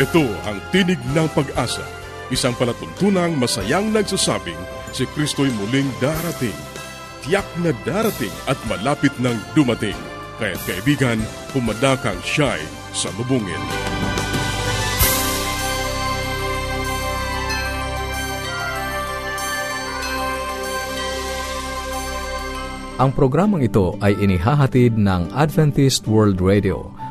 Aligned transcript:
Ito 0.00 0.24
ang 0.48 0.64
tinig 0.72 0.96
ng 1.12 1.28
pag-asa, 1.36 1.84
isang 2.32 2.56
palatuntunang 2.56 3.36
masayang 3.36 3.92
nagsasabing 3.92 4.56
si 4.96 5.04
Kristo'y 5.04 5.52
muling 5.60 5.92
darating. 6.00 6.56
Tiyak 7.20 7.44
na 7.60 7.76
darating 7.84 8.32
at 8.48 8.56
malapit 8.64 9.12
nang 9.20 9.36
dumating. 9.52 10.00
Kaya 10.40 10.56
kaibigan, 10.64 11.20
pumadakang 11.52 12.16
siya'y 12.24 12.64
sa 12.96 13.12
lubungin. 13.20 13.60
Ang 22.96 23.12
programang 23.12 23.60
ito 23.60 24.00
ay 24.00 24.16
inihahatid 24.16 24.96
ng 24.96 25.36
Adventist 25.36 26.08
World 26.08 26.40
Radio 26.40 26.88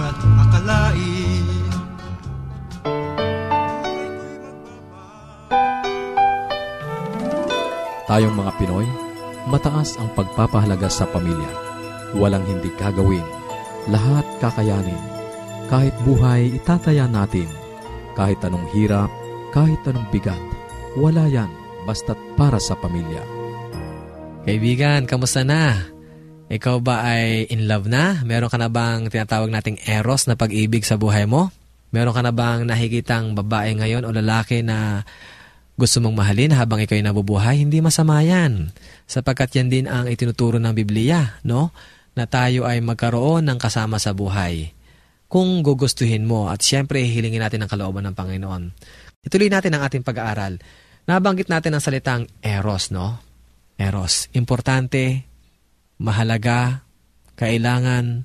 Sukat 0.00 0.16
akalain 0.40 1.46
Tayong 8.10 8.34
mga 8.34 8.52
Pinoy, 8.58 8.88
mataas 9.46 9.94
ang 9.94 10.10
pagpapahalaga 10.18 10.90
sa 10.90 11.06
pamilya. 11.06 11.46
Walang 12.18 12.42
hindi 12.42 12.66
kagawin. 12.74 13.22
Lahat 13.86 14.26
kakayanin. 14.42 14.98
Kahit 15.70 15.94
buhay, 16.02 16.58
itataya 16.58 17.06
natin. 17.06 17.46
Kahit 18.18 18.42
anong 18.42 18.66
hirap, 18.74 19.06
kahit 19.54 19.78
anong 19.86 20.10
bigat, 20.10 20.42
wala 20.98 21.30
yan 21.30 21.46
basta't 21.86 22.18
para 22.34 22.58
sa 22.58 22.74
pamilya. 22.74 23.22
Kaibigan, 24.42 25.06
kamusta 25.06 25.46
na? 25.46 25.78
Ikaw 26.50 26.76
ba 26.82 27.06
ay 27.06 27.46
in 27.46 27.70
love 27.70 27.86
na? 27.86 28.26
Meron 28.26 28.50
ka 28.50 28.58
na 28.58 28.66
bang 28.66 29.06
tinatawag 29.06 29.48
nating 29.48 29.78
eros 29.86 30.26
na 30.26 30.34
pag-ibig 30.34 30.82
sa 30.82 30.98
buhay 30.98 31.24
mo? 31.30 31.54
Meron 31.94 32.10
ka 32.10 32.22
na 32.26 32.34
bang 32.34 32.66
nakikitang 32.66 33.38
babae 33.38 33.78
ngayon 33.78 34.02
o 34.02 34.10
lalaki 34.10 34.66
na 34.66 35.06
gusto 35.78 36.02
mong 36.02 36.18
mahalin 36.18 36.52
habang 36.58 36.82
ikaw 36.82 36.98
ay 36.98 37.06
nabubuhay? 37.06 37.56
Hindi 37.62 37.78
masama 37.78 38.18
yan. 38.26 38.74
Sapagkat 39.06 39.54
yan 39.54 39.68
din 39.70 39.86
ang 39.86 40.10
itinuturo 40.10 40.58
ng 40.58 40.74
Biblia, 40.74 41.38
no? 41.46 41.70
Na 42.18 42.26
tayo 42.26 42.66
ay 42.66 42.82
magkaroon 42.82 43.46
ng 43.46 43.58
kasama 43.62 44.02
sa 44.02 44.10
buhay. 44.10 44.74
Kung 45.30 45.62
gugustuhin 45.62 46.26
mo 46.26 46.50
at 46.50 46.66
siyempre 46.66 46.98
hilingin 47.06 47.46
natin 47.46 47.62
ang 47.62 47.70
kalooban 47.70 48.02
ng 48.10 48.18
Panginoon. 48.18 48.62
Ituloy 49.22 49.46
natin 49.46 49.78
ang 49.78 49.86
ating 49.86 50.02
pag-aaral 50.02 50.58
Nabanggit 51.10 51.50
natin 51.50 51.74
ang 51.74 51.82
salitang 51.82 52.22
eros, 52.38 52.94
no? 52.94 53.18
Eros. 53.74 54.28
Importante, 54.36 55.26
mahalaga, 56.00 56.82
kailangan, 57.36 58.24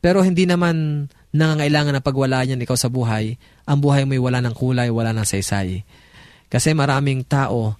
pero 0.00 0.24
hindi 0.24 0.48
naman 0.48 1.06
nangangailangan 1.36 2.00
na 2.00 2.02
pagwala 2.02 2.40
niyan 2.42 2.64
ikaw 2.64 2.74
sa 2.74 2.88
buhay, 2.88 3.36
ang 3.68 3.78
buhay 3.84 4.08
mo'y 4.08 4.16
wala 4.16 4.40
ng 4.40 4.56
kulay, 4.56 4.88
wala 4.88 5.12
ng 5.12 5.26
saysay. 5.28 5.84
Kasi 6.48 6.72
maraming 6.72 7.28
tao, 7.28 7.76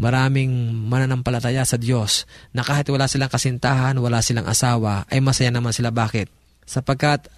maraming 0.00 0.48
mananampalataya 0.88 1.68
sa 1.68 1.76
Diyos 1.76 2.24
na 2.56 2.64
kahit 2.64 2.88
wala 2.88 3.04
silang 3.04 3.28
kasintahan, 3.28 4.00
wala 4.00 4.24
silang 4.24 4.48
asawa, 4.48 5.04
ay 5.12 5.20
masaya 5.20 5.52
naman 5.52 5.76
sila. 5.76 5.92
Bakit? 5.92 6.32
Sapagkat 6.64 7.28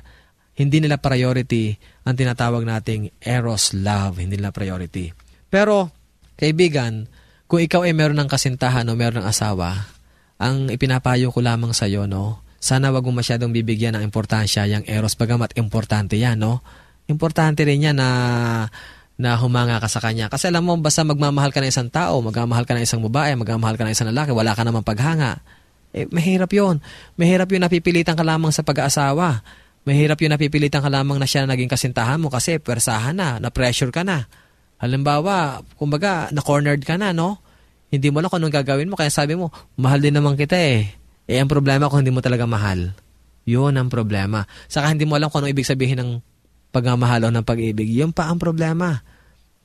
hindi 0.54 0.78
nila 0.78 1.02
priority 1.02 1.74
ang 2.06 2.14
tinatawag 2.14 2.62
nating 2.62 3.10
eros 3.18 3.74
love, 3.74 4.22
hindi 4.22 4.38
nila 4.38 4.54
priority. 4.54 5.10
Pero 5.50 5.96
Kaibigan, 6.36 7.08
kung 7.48 7.64
ikaw 7.64 7.88
ay 7.88 7.96
meron 7.96 8.20
ng 8.20 8.28
kasintahan 8.28 8.84
o 8.92 8.92
meron 8.92 9.24
ng 9.24 9.28
asawa, 9.28 9.88
ang 10.36 10.68
ipinapayo 10.68 11.32
ko 11.32 11.40
lamang 11.40 11.72
sa 11.72 11.88
iyo, 11.88 12.04
no? 12.04 12.44
Sana 12.60 12.92
wag 12.92 13.04
mo 13.04 13.12
masyadong 13.14 13.52
bibigyan 13.52 13.96
ng 13.96 14.04
importansya 14.04 14.68
yung 14.68 14.84
eros, 14.84 15.16
bagamat 15.16 15.56
importante 15.56 16.16
yan, 16.16 16.40
no? 16.40 16.60
Importante 17.06 17.62
rin 17.62 17.86
yan 17.86 17.96
na 17.96 18.08
na 19.16 19.40
humanga 19.40 19.80
ka 19.80 19.88
sa 19.88 20.00
kanya. 20.04 20.28
Kasi 20.28 20.52
alam 20.52 20.68
mo, 20.68 20.76
basta 20.76 21.00
magmamahal 21.00 21.48
ka 21.48 21.64
ng 21.64 21.72
isang 21.72 21.88
tao, 21.88 22.20
magmamahal 22.20 22.68
ka 22.68 22.76
ng 22.76 22.84
isang 22.84 23.00
babae, 23.00 23.32
magmamahal 23.32 23.80
ka 23.80 23.88
ng 23.88 23.94
isang 23.96 24.08
lalaki, 24.12 24.36
wala 24.36 24.52
ka 24.52 24.60
namang 24.60 24.84
paghanga. 24.84 25.40
Eh, 25.96 26.04
mahirap 26.12 26.52
yon 26.52 26.84
Mahirap 27.16 27.48
yung 27.48 27.64
napipilitan 27.64 28.12
ka 28.12 28.20
lamang 28.20 28.52
sa 28.52 28.60
pag-aasawa. 28.60 29.40
Mahirap 29.88 30.20
yung 30.20 30.36
napipilitan 30.36 30.84
ka 30.84 30.92
lamang 30.92 31.16
na 31.16 31.24
siya 31.24 31.48
na 31.48 31.56
naging 31.56 31.72
kasintahan 31.72 32.20
mo 32.20 32.28
kasi 32.28 32.60
persahan 32.60 33.16
na, 33.16 33.40
na-pressure 33.40 33.88
ka 33.88 34.04
na. 34.04 34.28
Halimbawa, 34.76 35.64
kumbaga, 35.80 36.28
na-cornered 36.36 36.84
ka 36.84 37.00
na, 37.00 37.16
no? 37.16 37.40
Hindi 37.90 38.10
mo 38.10 38.18
lang 38.18 38.28
kung 38.28 38.42
anong 38.42 38.56
gagawin 38.62 38.90
mo, 38.90 38.98
kaya 38.98 39.12
sabi 39.12 39.38
mo, 39.38 39.54
mahal 39.78 40.02
din 40.02 40.14
naman 40.14 40.34
kita 40.34 40.58
eh. 40.58 40.90
Eh, 41.26 41.38
ang 41.38 41.50
problema 41.50 41.90
kung 41.90 42.02
hindi 42.02 42.14
mo 42.14 42.22
talaga 42.22 42.46
mahal. 42.46 42.94
Yun 43.46 43.78
ang 43.78 43.86
problema. 43.86 44.46
Saka 44.66 44.90
hindi 44.90 45.06
mo 45.06 45.14
alam 45.14 45.30
kung 45.30 45.42
anong 45.42 45.54
ibig 45.54 45.66
sabihin 45.66 46.02
ng 46.02 46.10
pagmamahal 46.74 47.26
o 47.26 47.32
ng 47.32 47.46
pag-ibig. 47.46 47.86
Yun 47.88 48.10
pa 48.10 48.26
ang 48.26 48.42
problema. 48.42 49.02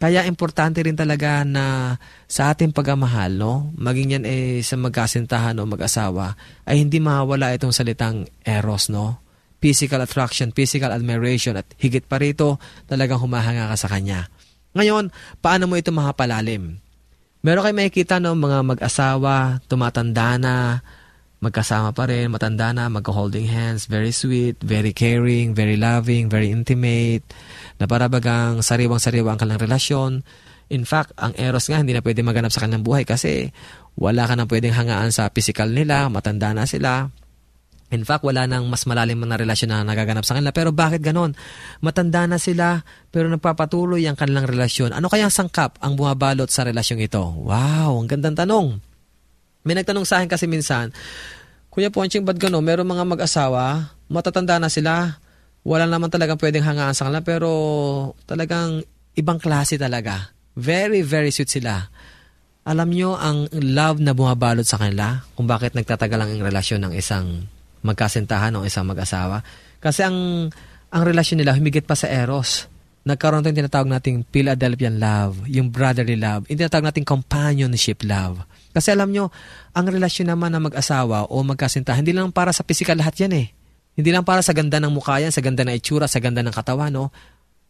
Kaya 0.01 0.25
importante 0.25 0.81
rin 0.81 0.97
talaga 0.97 1.45
na 1.45 1.94
sa 2.25 2.50
ating 2.50 2.73
pagmamahal, 2.73 3.38
no, 3.38 3.69
maging 3.77 4.18
yan 4.18 4.25
eh 4.25 4.57
sa 4.65 4.73
magkasintahan 4.73 5.53
o 5.62 5.69
mag-asawa, 5.69 6.33
ay 6.65 6.81
hindi 6.81 6.97
mawala 6.97 7.53
itong 7.53 7.69
salitang 7.69 8.25
eros, 8.41 8.89
no? 8.89 9.21
Physical 9.62 10.01
attraction, 10.01 10.57
physical 10.57 10.89
admiration, 10.89 11.53
at 11.53 11.69
higit 11.77 12.01
pa 12.09 12.18
rito, 12.18 12.57
talagang 12.89 13.21
humahanga 13.21 13.69
ka 13.69 13.77
sa 13.77 13.94
kanya. 13.94 14.25
Ngayon, 14.73 15.13
paano 15.38 15.69
mo 15.69 15.77
ito 15.77 15.94
mahapalalim? 15.94 16.81
Meron 17.42 17.66
kayo 17.66 17.74
makikita 17.74 18.22
no, 18.22 18.38
mga 18.38 18.62
mag-asawa, 18.62 19.66
tumatanda 19.66 20.38
na, 20.38 20.86
magkasama 21.42 21.90
pa 21.90 22.06
rin, 22.06 22.30
matanda 22.30 22.70
na, 22.70 22.86
magka-holding 22.86 23.50
hands, 23.50 23.90
very 23.90 24.14
sweet, 24.14 24.62
very 24.62 24.94
caring, 24.94 25.58
very 25.58 25.74
loving, 25.74 26.30
very 26.30 26.54
intimate, 26.54 27.26
na 27.82 27.90
parabagang 27.90 28.62
sariwang-sariwa 28.62 29.34
ang 29.34 29.42
kanilang 29.42 29.66
relasyon. 29.66 30.12
In 30.70 30.86
fact, 30.86 31.18
ang 31.18 31.34
eros 31.34 31.66
nga 31.66 31.82
hindi 31.82 31.98
na 31.98 32.06
pwede 32.06 32.22
maganap 32.22 32.54
sa 32.54 32.62
kanilang 32.62 32.86
buhay 32.86 33.10
kasi 33.10 33.50
wala 33.98 34.30
ka 34.30 34.38
na 34.38 34.46
pwedeng 34.46 34.78
hangaan 34.78 35.10
sa 35.10 35.34
physical 35.34 35.74
nila, 35.74 36.14
matanda 36.14 36.54
na 36.54 36.70
sila. 36.70 37.10
In 37.92 38.08
fact, 38.08 38.24
wala 38.24 38.48
nang 38.48 38.72
mas 38.72 38.88
malalim 38.88 39.20
na 39.28 39.36
relasyon 39.36 39.68
na 39.68 39.84
nagaganap 39.84 40.24
sa 40.24 40.40
kanila. 40.40 40.56
Pero 40.56 40.72
bakit 40.72 41.04
ganon? 41.04 41.36
Matanda 41.84 42.24
na 42.24 42.40
sila, 42.40 42.88
pero 43.12 43.28
nagpapatuloy 43.28 44.08
ang 44.08 44.16
kanilang 44.16 44.48
relasyon. 44.48 44.96
Ano 44.96 45.12
kaya 45.12 45.28
ang 45.28 45.34
sangkap 45.36 45.76
ang 45.84 46.00
bumabalot 46.00 46.48
sa 46.48 46.64
relasyon 46.64 47.04
ito? 47.04 47.20
Wow, 47.20 48.00
ang 48.00 48.08
gandang 48.08 48.40
tanong. 48.40 48.80
May 49.68 49.76
nagtanong 49.76 50.08
sa 50.08 50.24
akin 50.24 50.32
kasi 50.32 50.48
minsan, 50.48 50.96
Kuya 51.68 51.92
Ponching, 51.92 52.24
ba't 52.24 52.40
gano'n? 52.40 52.64
Meron 52.64 52.88
mga 52.88 53.04
mag-asawa, 53.04 53.94
matatanda 54.08 54.58
na 54.58 54.72
sila, 54.72 55.22
wala 55.62 55.86
naman 55.86 56.10
talagang 56.10 56.40
pwedeng 56.42 56.66
hangaan 56.66 56.96
sa 56.98 57.08
kanila, 57.08 57.22
pero 57.22 57.52
talagang 58.24 58.82
ibang 59.20 59.38
klase 59.38 59.78
talaga. 59.78 60.34
Very, 60.56 61.04
very 61.06 61.30
sweet 61.30 61.52
sila. 61.52 61.92
Alam 62.64 62.94
nyo 62.94 63.18
ang 63.18 63.50
love 63.52 64.00
na 64.00 64.14
bumabalot 64.14 64.66
sa 64.66 64.78
kanila 64.78 65.26
kung 65.34 65.50
bakit 65.50 65.74
nagtatagal 65.74 66.20
ang 66.20 66.42
relasyon 66.42 66.82
ng 66.88 66.94
isang 66.94 67.46
magkasintahan 67.81 68.56
o 68.57 68.66
isang 68.66 68.88
mag-asawa. 68.88 69.45
Kasi 69.81 70.06
ang, 70.06 70.50
ang 70.89 71.04
relasyon 71.06 71.42
nila 71.42 71.57
humigit 71.57 71.86
pa 71.86 71.98
sa 71.98 72.10
eros. 72.10 72.69
Nagkaroon 73.01 73.42
tayong 73.42 73.66
tinatawag 73.66 73.89
nating 73.89 74.30
Philadelphian 74.30 75.01
love, 75.01 75.42
yung 75.50 75.74
brotherly 75.74 76.13
love, 76.13 76.45
yung 76.54 76.62
tinatawag 76.62 76.94
nating 76.94 77.07
companionship 77.07 78.06
love. 78.06 78.45
Kasi 78.72 78.94
alam 78.94 79.10
nyo, 79.10 79.33
ang 79.74 79.89
relasyon 79.89 80.30
naman 80.30 80.54
ng 80.54 80.69
mag-asawa 80.69 81.25
o 81.28 81.42
magkasintahan, 81.42 82.06
hindi 82.06 82.13
lang 82.13 82.30
para 82.30 82.54
sa 82.54 82.62
physical 82.62 83.01
lahat 83.01 83.25
yan 83.25 83.33
eh. 83.33 83.48
Hindi 83.98 84.13
lang 84.13 84.24
para 84.24 84.45
sa 84.45 84.54
ganda 84.54 84.78
ng 84.78 84.94
mukha 84.94 85.18
yan, 85.18 85.33
sa 85.33 85.42
ganda 85.42 85.66
ng 85.66 85.75
itsura, 85.75 86.06
sa 86.06 86.22
ganda 86.22 86.45
ng 86.45 86.54
katawan, 86.54 86.94
no? 86.94 87.10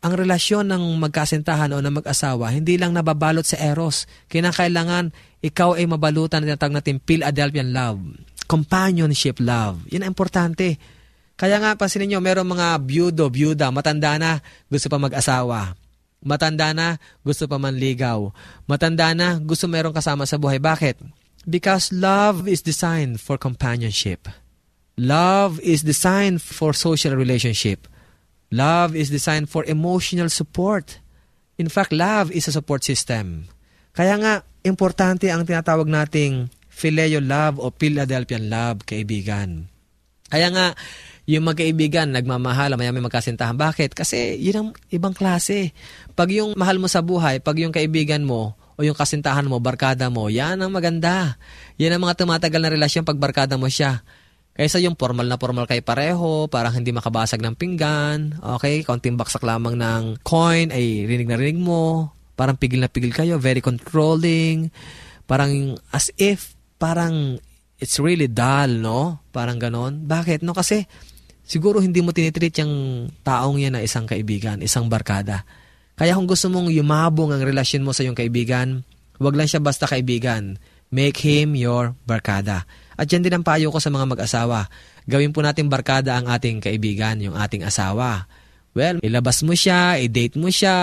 ang 0.02 0.18
relasyon 0.18 0.66
ng 0.66 0.98
magkasintahan 0.98 1.70
o 1.78 1.78
ng 1.78 2.02
mag-asawa, 2.02 2.50
hindi 2.50 2.74
lang 2.82 2.98
nababalot 2.98 3.46
sa 3.46 3.62
eros. 3.62 4.10
Kinakailangan 4.34 5.14
ikaw 5.46 5.78
ay 5.78 5.86
mabalutan 5.86 6.42
ng 6.42 6.54
tinatawag 6.54 6.82
natin 6.82 6.98
Philadelphian 7.06 7.70
love. 7.70 8.02
Companionship 8.52 9.40
love. 9.40 9.88
Yan 9.88 10.04
ang 10.04 10.12
importante. 10.12 10.76
Kaya 11.40 11.56
nga, 11.64 11.80
pansinin 11.80 12.12
nyo, 12.12 12.20
meron 12.20 12.52
mga 12.52 12.76
byudo, 12.84 13.32
byuda, 13.32 13.72
matanda 13.72 14.20
na, 14.20 14.44
gusto 14.68 14.92
pa 14.92 15.00
mag-asawa. 15.00 15.80
Matanda 16.20 16.76
na, 16.76 17.00
gusto 17.24 17.48
pa 17.48 17.56
manligaw. 17.56 18.28
Matanda 18.68 19.16
na, 19.16 19.40
gusto 19.40 19.72
merong 19.72 19.96
kasama 19.96 20.28
sa 20.28 20.36
buhay. 20.36 20.60
Bakit? 20.60 21.00
Because 21.48 21.90
love 21.96 22.46
is 22.46 22.62
designed 22.62 23.18
for 23.18 23.40
companionship. 23.40 24.28
Love 25.00 25.58
is 25.66 25.82
designed 25.82 26.44
for 26.44 26.76
social 26.78 27.18
relationship. 27.18 27.90
Love 28.54 28.94
is 28.94 29.10
designed 29.10 29.48
for 29.48 29.66
emotional 29.66 30.30
support. 30.30 31.00
In 31.58 31.72
fact, 31.72 31.90
love 31.96 32.30
is 32.30 32.46
a 32.46 32.54
support 32.54 32.86
system. 32.86 33.50
Kaya 33.96 34.20
nga, 34.22 34.34
importante 34.62 35.32
ang 35.34 35.42
tinatawag 35.48 35.90
nating 35.90 36.54
Phileo 36.82 37.22
love 37.22 37.62
o 37.62 37.70
Philadelphian 37.70 38.50
love, 38.50 38.82
kaibigan. 38.90 39.70
Kaya 40.34 40.50
nga, 40.50 40.74
yung 41.30 41.46
magkaibigan, 41.46 42.10
nagmamahal, 42.10 42.74
maya 42.74 42.90
may 42.90 43.06
magkasintahan. 43.06 43.54
Bakit? 43.54 43.94
Kasi 43.94 44.42
yun 44.42 44.58
ang 44.58 44.70
ibang 44.90 45.14
klase. 45.14 45.78
Pag 46.18 46.34
yung 46.34 46.58
mahal 46.58 46.82
mo 46.82 46.90
sa 46.90 47.06
buhay, 47.06 47.38
pag 47.38 47.62
yung 47.62 47.70
kaibigan 47.70 48.26
mo, 48.26 48.58
o 48.82 48.88
yung 48.88 48.98
kasintahan 48.98 49.46
mo, 49.46 49.62
barkada 49.62 50.10
mo, 50.10 50.26
yan 50.34 50.58
ang 50.58 50.74
maganda. 50.74 51.38
Yan 51.78 51.94
ang 51.94 52.02
mga 52.10 52.26
tumatagal 52.26 52.58
na 52.58 52.74
relasyon 52.74 53.06
pag 53.06 53.22
barkada 53.22 53.54
mo 53.54 53.70
siya. 53.70 54.02
Kaysa 54.58 54.82
yung 54.82 54.98
formal 54.98 55.30
na 55.30 55.38
formal 55.38 55.70
kay 55.70 55.86
pareho, 55.86 56.50
parang 56.50 56.74
hindi 56.74 56.90
makabasag 56.90 57.40
ng 57.40 57.56
pinggan, 57.56 58.42
okay, 58.58 58.82
kaunting 58.82 59.16
baksak 59.16 59.46
lamang 59.46 59.78
ng 59.78 60.20
coin, 60.26 60.74
ay 60.74 61.06
rinig 61.06 61.30
na 61.30 61.38
rinig 61.38 61.62
mo, 61.62 62.12
parang 62.34 62.58
pigil 62.58 62.82
na 62.82 62.90
pigil 62.90 63.14
kayo, 63.14 63.38
very 63.38 63.62
controlling, 63.62 64.74
parang 65.30 65.78
as 65.94 66.10
if, 66.20 66.58
parang 66.82 67.38
it's 67.78 68.02
really 68.02 68.26
dull, 68.26 68.82
no? 68.82 69.22
Parang 69.30 69.62
ganon. 69.62 70.10
Bakit? 70.10 70.42
No, 70.42 70.58
kasi 70.58 70.90
siguro 71.46 71.78
hindi 71.78 72.02
mo 72.02 72.10
tinitreat 72.10 72.58
yung 72.66 72.74
taong 73.22 73.62
yan 73.62 73.78
na 73.78 73.86
isang 73.86 74.10
kaibigan, 74.10 74.58
isang 74.66 74.90
barkada. 74.90 75.46
Kaya 75.94 76.18
kung 76.18 76.26
gusto 76.26 76.50
mong 76.50 76.74
yumabong 76.74 77.38
ang 77.38 77.46
relasyon 77.46 77.86
mo 77.86 77.94
sa 77.94 78.02
iyong 78.02 78.18
kaibigan, 78.18 78.82
huwag 79.22 79.38
lang 79.38 79.46
siya 79.46 79.62
basta 79.62 79.86
kaibigan. 79.86 80.58
Make 80.90 81.22
him 81.22 81.54
your 81.54 81.94
barkada. 82.10 82.66
At 82.98 83.06
yan 83.08 83.22
din 83.22 83.38
ang 83.38 83.46
payo 83.46 83.70
ko 83.70 83.80
sa 83.80 83.94
mga 83.94 84.10
mag-asawa. 84.10 84.68
Gawin 85.06 85.32
po 85.32 85.40
natin 85.46 85.70
barkada 85.70 86.18
ang 86.18 86.28
ating 86.28 86.60
kaibigan, 86.60 87.22
yung 87.22 87.38
ating 87.38 87.64
asawa. 87.64 88.28
Well, 88.76 89.00
ilabas 89.00 89.46
mo 89.46 89.56
siya, 89.56 90.02
i-date 90.02 90.36
mo 90.36 90.52
siya, 90.52 90.76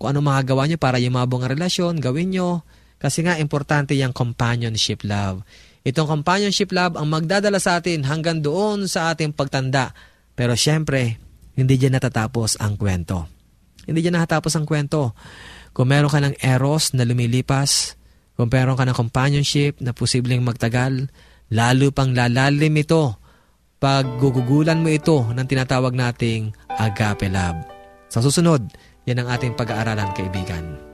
kung 0.00 0.12
ano 0.12 0.20
magagawa 0.24 0.68
nyo 0.68 0.76
para 0.80 1.00
yumabong 1.00 1.44
ang 1.44 1.52
relasyon, 1.56 2.00
gawin 2.02 2.34
nyo. 2.34 2.66
Kasi 3.04 3.20
nga, 3.20 3.36
importante 3.36 3.92
yung 3.92 4.16
companionship 4.16 5.04
love. 5.04 5.44
Itong 5.84 6.08
companionship 6.08 6.72
love 6.72 6.96
ang 6.96 7.12
magdadala 7.12 7.60
sa 7.60 7.76
atin 7.76 8.00
hanggang 8.08 8.40
doon 8.40 8.88
sa 8.88 9.12
ating 9.12 9.36
pagtanda. 9.36 9.92
Pero 10.32 10.56
syempre, 10.56 11.20
hindi 11.52 11.76
dyan 11.76 12.00
natatapos 12.00 12.56
ang 12.64 12.80
kwento. 12.80 13.28
Hindi 13.84 14.00
dyan 14.00 14.16
natatapos 14.16 14.56
ang 14.56 14.64
kwento. 14.64 15.12
Kung 15.76 15.92
meron 15.92 16.08
ka 16.08 16.24
ng 16.24 16.40
eros 16.40 16.96
na 16.96 17.04
lumilipas, 17.04 18.00
kung 18.40 18.48
meron 18.48 18.80
ka 18.80 18.88
ng 18.88 18.96
companionship 18.96 19.84
na 19.84 19.92
posibleng 19.92 20.40
magtagal, 20.40 21.12
lalo 21.52 21.92
pang 21.92 22.16
lalalim 22.16 22.72
ito 22.80 23.20
pag 23.76 24.08
gugugulan 24.16 24.80
mo 24.80 24.88
ito 24.88 25.28
ng 25.28 25.44
tinatawag 25.44 25.92
nating 25.92 26.56
agape 26.80 27.28
love. 27.28 27.60
Sa 28.08 28.24
susunod, 28.24 28.64
yan 29.04 29.20
ang 29.20 29.28
ating 29.28 29.52
pag-aaralan, 29.52 30.08
kaibigan. 30.16 30.93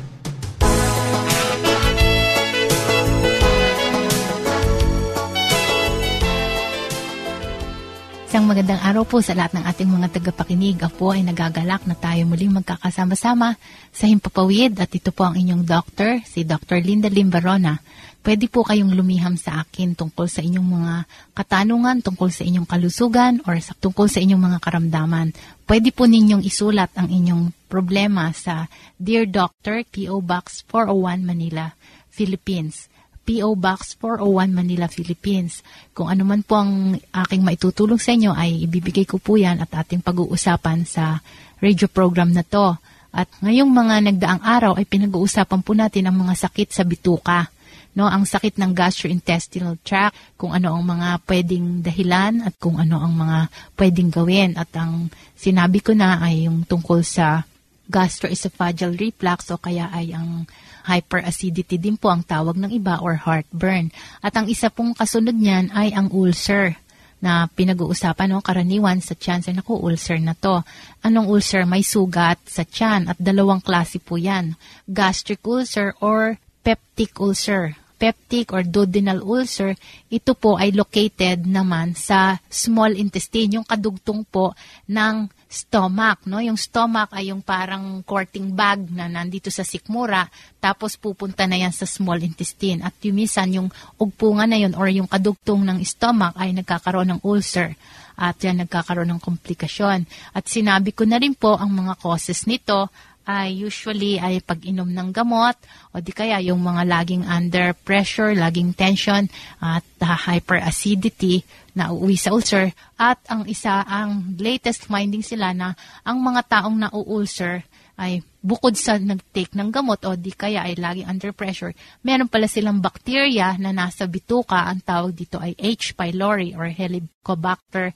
Isang 8.31 8.47
magandang 8.47 8.79
araw 8.79 9.03
po 9.03 9.19
sa 9.19 9.35
lahat 9.35 9.59
ng 9.59 9.67
ating 9.67 9.91
mga 9.91 10.07
tagapakinig. 10.15 10.79
Ako 10.79 11.19
ay 11.19 11.27
nagagalak 11.27 11.83
na 11.83 11.99
tayo 11.99 12.23
muling 12.23 12.63
magkakasama-sama 12.63 13.59
sa 13.91 14.07
Himpapawid 14.07 14.79
at 14.79 14.87
ito 14.87 15.11
po 15.11 15.27
ang 15.27 15.35
inyong 15.35 15.67
doctor, 15.67 16.23
si 16.23 16.47
Dr. 16.47 16.79
Linda 16.79 17.11
Limbarona. 17.11 17.83
Pwede 18.23 18.47
po 18.47 18.63
kayong 18.63 18.95
lumiham 18.95 19.35
sa 19.35 19.67
akin 19.67 19.99
tungkol 19.99 20.31
sa 20.31 20.39
inyong 20.39 20.63
mga 20.63 20.93
katanungan, 21.35 21.99
tungkol 21.99 22.31
sa 22.31 22.47
inyong 22.47 22.63
kalusugan, 22.71 23.43
or 23.43 23.59
sa, 23.59 23.75
tungkol 23.75 24.07
sa 24.07 24.23
inyong 24.23 24.39
mga 24.47 24.63
karamdaman. 24.63 25.35
Pwede 25.67 25.91
po 25.91 26.07
ninyong 26.07 26.47
isulat 26.47 26.95
ang 26.95 27.11
inyong 27.11 27.51
problema 27.67 28.31
sa 28.31 28.71
Dear 28.95 29.27
Doctor, 29.27 29.83
P.O. 29.91 30.23
Box 30.23 30.63
401 30.71 31.27
Manila, 31.27 31.75
Philippines. 32.07 32.90
P.O. 33.31 33.55
Box 33.55 33.95
401 33.95 34.51
Manila, 34.51 34.91
Philippines. 34.91 35.63
Kung 35.95 36.11
ano 36.11 36.27
man 36.27 36.43
po 36.43 36.59
ang 36.59 36.99
aking 36.99 37.47
maitutulong 37.47 37.95
sa 37.95 38.11
inyo 38.11 38.35
ay 38.35 38.67
ibibigay 38.67 39.07
ko 39.07 39.23
po 39.23 39.39
yan 39.39 39.63
at 39.63 39.71
ating 39.71 40.03
pag-uusapan 40.03 40.83
sa 40.83 41.23
radio 41.63 41.87
program 41.87 42.35
na 42.35 42.43
to. 42.43 42.75
At 43.15 43.31
ngayong 43.39 43.71
mga 43.71 43.95
nagdaang 44.11 44.43
araw 44.43 44.75
ay 44.75 44.83
pinag-uusapan 44.83 45.63
po 45.63 45.71
natin 45.71 46.11
ang 46.11 46.19
mga 46.19 46.43
sakit 46.43 46.75
sa 46.75 46.83
bituka. 46.83 47.47
No, 47.95 48.11
ang 48.11 48.27
sakit 48.27 48.59
ng 48.59 48.75
gastrointestinal 48.75 49.79
tract, 49.79 50.35
kung 50.35 50.51
ano 50.51 50.75
ang 50.75 50.83
mga 50.83 51.23
pwedeng 51.23 51.79
dahilan 51.79 52.43
at 52.43 52.59
kung 52.59 52.83
ano 52.83 52.99
ang 52.99 53.15
mga 53.15 53.47
pwedeng 53.79 54.11
gawin. 54.11 54.59
At 54.59 54.75
ang 54.75 55.07
sinabi 55.39 55.79
ko 55.79 55.95
na 55.95 56.19
ay 56.19 56.51
yung 56.51 56.67
tungkol 56.67 56.99
sa 56.99 57.47
gastroesophageal 57.87 58.99
reflux 58.99 59.47
o 59.51 59.59
kaya 59.59 59.87
ay 59.87 60.11
ang 60.11 60.43
hyperacidity 60.85 61.77
din 61.77 61.97
po 61.97 62.09
ang 62.09 62.25
tawag 62.25 62.57
ng 62.57 62.71
iba 62.73 62.97
or 63.01 63.17
heartburn. 63.21 63.93
At 64.19 64.37
ang 64.37 64.49
isa 64.49 64.69
pong 64.69 64.97
kasunod 64.97 65.35
niyan 65.35 65.73
ay 65.73 65.93
ang 65.93 66.09
ulcer 66.09 66.77
na 67.21 67.45
pinag-uusapan 67.45 68.33
no, 68.33 68.41
karaniwan 68.41 68.97
sa 68.99 69.13
tiyan. 69.13 69.45
Sa 69.45 69.53
naku, 69.53 69.77
ulcer 69.77 70.17
na 70.17 70.33
to. 70.33 70.65
Anong 71.05 71.29
ulcer? 71.29 71.63
May 71.69 71.85
sugat 71.85 72.41
sa 72.49 72.65
tiyan 72.65 73.07
at 73.13 73.17
dalawang 73.21 73.61
klase 73.61 74.01
po 74.01 74.17
yan. 74.17 74.57
Gastric 74.89 75.45
ulcer 75.45 75.93
or 76.01 76.41
peptic 76.65 77.13
ulcer. 77.21 77.77
Peptic 78.01 78.49
or 78.49 78.65
duodenal 78.65 79.21
ulcer, 79.21 79.77
ito 80.09 80.33
po 80.33 80.57
ay 80.57 80.73
located 80.73 81.45
naman 81.45 81.93
sa 81.93 82.41
small 82.49 82.97
intestine, 82.97 83.61
yung 83.61 83.67
kadugtong 83.69 84.25
po 84.25 84.57
ng 84.89 85.29
stomach, 85.51 86.23
no? 86.31 86.39
Yung 86.39 86.55
stomach 86.55 87.11
ay 87.11 87.35
yung 87.35 87.43
parang 87.43 87.99
courting 88.07 88.55
bag 88.55 88.87
na 88.87 89.11
nandito 89.11 89.51
sa 89.51 89.67
sikmura, 89.67 90.31
tapos 90.63 90.95
pupunta 90.95 91.43
na 91.43 91.59
yan 91.59 91.75
sa 91.75 91.83
small 91.83 92.23
intestine. 92.23 92.79
At 92.79 92.95
yung 93.03 93.19
minsan, 93.19 93.51
yung 93.51 93.67
ugpungan 93.99 94.47
na 94.47 94.57
yun 94.57 94.73
or 94.79 94.87
yung 94.87 95.11
kadugtong 95.11 95.67
ng 95.67 95.83
stomach 95.83 96.31
ay 96.39 96.55
nagkakaroon 96.55 97.11
ng 97.11 97.21
ulcer. 97.27 97.75
At 98.15 98.39
yan 98.39 98.63
nagkakaroon 98.63 99.11
ng 99.11 99.21
komplikasyon. 99.21 100.07
At 100.31 100.47
sinabi 100.47 100.95
ko 100.95 101.03
na 101.03 101.19
rin 101.19 101.35
po 101.35 101.59
ang 101.59 101.75
mga 101.75 101.99
causes 101.99 102.47
nito 102.47 102.87
ay 103.25 103.53
usually 103.53 104.17
ay 104.17 104.41
pag-inom 104.41 104.89
ng 104.89 105.09
gamot 105.13 105.53
o 105.93 106.01
di 106.01 106.09
kaya 106.09 106.41
yung 106.41 106.61
mga 106.61 106.83
laging 106.89 107.23
under 107.25 107.73
pressure, 107.77 108.33
laging 108.33 108.73
tension 108.73 109.29
at 109.61 109.85
uh, 110.01 110.17
hyperacidity 110.29 111.45
na 111.77 111.93
uuwi 111.93 112.17
sa 112.17 112.33
ulcer 112.33 112.73
at 112.97 113.21
ang 113.29 113.45
isa 113.45 113.85
ang 113.85 114.35
latest 114.41 114.89
finding 114.89 115.23
sila 115.23 115.53
na 115.53 115.77
ang 116.01 116.19
mga 116.19 116.41
taong 116.49 116.77
na-ulcer 116.77 117.63
ay 118.01 118.25
bukod 118.41 118.73
sa 118.73 118.97
nag-take 118.97 119.53
ng 119.53 119.69
gamot 119.69 120.01
o 120.09 120.17
di 120.17 120.33
kaya 120.33 120.65
ay 120.65 120.73
laging 120.73 121.05
under 121.05 121.29
pressure, 121.29 121.69
meron 122.01 122.25
pala 122.25 122.49
silang 122.49 122.81
bacteria 122.81 123.53
na 123.61 123.69
nasa 123.69 124.09
bituka. 124.09 124.65
Ang 124.65 124.81
tawag 124.81 125.13
dito 125.13 125.37
ay 125.37 125.53
H. 125.53 125.93
pylori 125.93 126.57
or 126.57 126.65
Helicobacter 126.73 127.93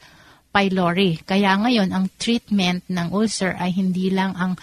pylori. 0.55 1.19
Kaya 1.19 1.59
ngayon, 1.59 1.91
ang 1.91 2.07
treatment 2.15 2.87
ng 2.87 3.11
ulcer 3.11 3.59
ay 3.59 3.75
hindi 3.75 4.07
lang 4.07 4.31
ang 4.39 4.55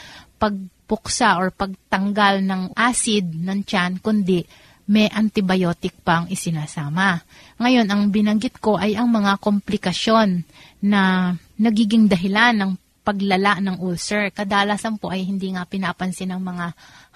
pagpuksa 0.43 1.39
or 1.39 1.55
pagtanggal 1.55 2.43
ng 2.43 2.63
acid 2.75 3.31
ng 3.31 3.63
tiyan, 3.63 4.03
kundi 4.03 4.43
may 4.91 5.07
antibiotic 5.07 5.95
pang 6.03 6.27
isinasama. 6.27 7.23
Ngayon, 7.63 7.87
ang 7.87 8.11
binanggit 8.11 8.59
ko 8.59 8.75
ay 8.75 8.99
ang 8.99 9.07
mga 9.07 9.39
komplikasyon 9.39 10.43
na 10.83 11.31
nagiging 11.63 12.11
dahilan 12.11 12.59
ng 12.59 12.73
paglala 13.07 13.63
ng 13.63 13.79
ulcer. 13.79 14.35
Kadalasan 14.35 14.99
po 14.99 15.15
ay 15.15 15.23
hindi 15.23 15.55
nga 15.55 15.63
pinapansin 15.63 16.35
ng 16.35 16.43
mga 16.43 16.67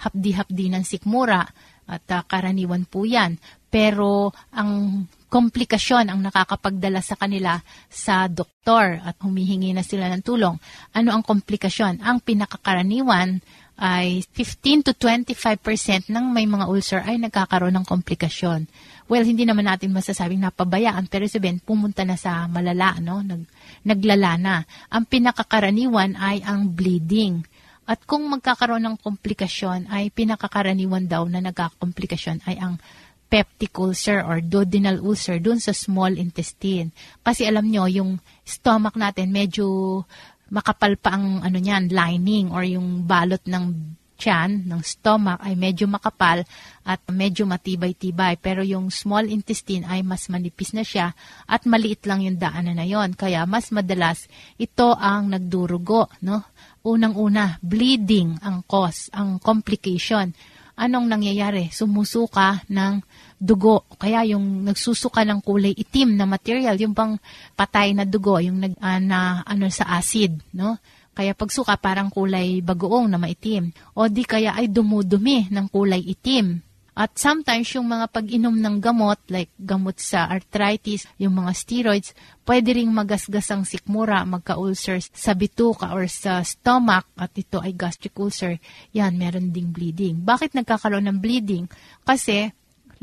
hapdi-hapdi 0.06 0.71
ng 0.71 0.85
sikmura 0.87 1.42
at 1.87 2.06
uh, 2.14 2.23
karaniwan 2.26 2.87
po 2.87 3.02
yan. 3.02 3.38
Pero 3.66 4.30
ang 4.54 5.02
komplikasyon 5.37 6.09
ang 6.09 6.25
nakakapagdala 6.25 7.05
sa 7.05 7.12
kanila 7.12 7.61
sa 7.93 8.25
doktor 8.25 9.05
at 9.05 9.21
humihingi 9.21 9.76
na 9.76 9.85
sila 9.85 10.09
ng 10.09 10.25
tulong. 10.25 10.57
Ano 10.97 11.12
ang 11.12 11.21
komplikasyon? 11.21 12.00
Ang 12.00 12.25
pinakakaraniwan 12.25 13.45
ay 13.76 14.25
15 14.33 14.88
to 14.88 14.93
25% 14.97 16.09
ng 16.09 16.25
may 16.33 16.49
mga 16.49 16.64
ulcer 16.64 17.05
ay 17.05 17.21
nagkakaroon 17.21 17.76
ng 17.76 17.85
komplikasyon. 17.85 18.64
Well, 19.12 19.28
hindi 19.28 19.45
naman 19.45 19.69
natin 19.69 19.93
masasabing 19.93 20.40
napabayaan, 20.40 21.12
pero 21.12 21.28
sabihin, 21.28 21.61
pumunta 21.61 22.00
na 22.09 22.16
sa 22.16 22.49
malala, 22.49 22.97
no? 23.05 23.21
Nag, 23.21 23.45
naglala 23.85 24.40
na. 24.40 24.64
Ang 24.88 25.05
pinakakaraniwan 25.05 26.16
ay 26.16 26.40
ang 26.49 26.73
bleeding. 26.73 27.45
At 27.85 28.09
kung 28.09 28.25
magkakaroon 28.33 28.83
ng 28.88 28.97
komplikasyon, 29.05 29.93
ay 29.93 30.09
pinakakaraniwan 30.09 31.05
daw 31.05 31.28
na 31.28 31.45
nagkakomplikasyon 31.45 32.49
ay 32.49 32.57
ang 32.57 32.81
peptic 33.26 33.75
ulcer 33.78 34.23
or 34.23 34.38
duodenal 34.38 35.02
ulcer 35.02 35.42
dun 35.42 35.59
sa 35.59 35.75
small 35.75 36.14
intestine. 36.14 36.95
Kasi 37.26 37.47
alam 37.47 37.66
nyo, 37.66 37.90
yung 37.90 38.23
stomach 38.47 38.95
natin 38.95 39.35
medyo 39.35 40.02
makapal 40.47 40.95
pa 40.95 41.18
ang 41.18 41.42
ano 41.42 41.59
niyan, 41.59 41.90
lining 41.90 42.54
or 42.54 42.62
yung 42.62 43.02
balot 43.02 43.42
ng 43.50 43.97
tiyan, 44.16 44.64
ng 44.64 44.80
stomach 44.80 45.37
ay 45.45 45.54
medyo 45.54 45.85
makapal 45.85 46.42
at 46.83 47.00
medyo 47.12 47.45
matibay-tibay. 47.45 48.40
Pero 48.40 48.64
yung 48.64 48.88
small 48.88 49.28
intestine 49.28 49.85
ay 49.85 50.00
mas 50.00 50.33
manipis 50.33 50.73
na 50.73 50.83
siya 50.83 51.12
at 51.45 51.68
maliit 51.68 52.09
lang 52.09 52.25
yung 52.25 52.40
daanan 52.40 52.80
na 52.80 52.88
yon. 52.88 53.12
Kaya 53.12 53.45
mas 53.45 53.68
madalas 53.71 54.25
ito 54.56 54.97
ang 54.97 55.28
nagdurugo. 55.28 56.09
No? 56.25 56.49
Unang-una, 56.87 57.61
bleeding 57.61 58.40
ang 58.40 58.64
cause, 58.64 59.12
ang 59.12 59.37
complication 59.42 60.33
anong 60.76 61.09
nangyayari? 61.09 61.73
Sumusuka 61.73 62.62
ng 62.68 63.00
dugo. 63.40 63.88
Kaya 63.97 64.23
yung 64.28 64.68
nagsusuka 64.68 65.25
ng 65.25 65.40
kulay 65.40 65.73
itim 65.73 66.14
na 66.16 66.28
material, 66.28 66.76
yung 66.76 66.92
pang 66.92 67.16
patay 67.56 67.97
na 67.97 68.04
dugo, 68.04 68.37
yung 68.38 68.61
nag, 68.61 68.76
uh, 68.76 69.00
na 69.00 69.40
ano 69.42 69.66
sa 69.73 69.97
acid, 69.97 70.37
no? 70.52 70.76
Kaya 71.16 71.33
pagsuka 71.33 71.80
parang 71.80 72.12
kulay 72.12 72.61
bagoong 72.61 73.09
na 73.09 73.16
maitim. 73.16 73.73
O 73.97 74.04
di 74.04 74.28
kaya 74.28 74.52
ay 74.52 74.68
dumudumi 74.68 75.49
ng 75.49 75.66
kulay 75.73 76.04
itim. 76.04 76.61
At 76.96 77.12
sometimes 77.20 77.68
yung 77.76 77.92
mga 77.92 78.08
pag-inom 78.08 78.56
ng 78.56 78.80
gamot, 78.80 79.20
like 79.28 79.52
gamot 79.60 80.00
sa 80.00 80.32
arthritis, 80.32 81.04
yung 81.20 81.36
mga 81.36 81.52
steroids, 81.52 82.16
pwede 82.48 82.72
ring 82.72 82.88
magasgas 82.88 83.52
ang 83.52 83.68
sikmura, 83.68 84.24
magka-ulcer 84.24 85.04
sa 85.12 85.36
bituka 85.36 85.92
or 85.92 86.08
sa 86.08 86.40
stomach, 86.40 87.04
at 87.20 87.36
ito 87.36 87.60
ay 87.60 87.76
gastric 87.76 88.16
ulcer. 88.16 88.56
Yan, 88.96 89.20
meron 89.20 89.52
ding 89.52 89.76
bleeding. 89.76 90.24
Bakit 90.24 90.56
nagkakaroon 90.56 91.04
ng 91.04 91.20
bleeding? 91.20 91.68
Kasi 92.00 92.48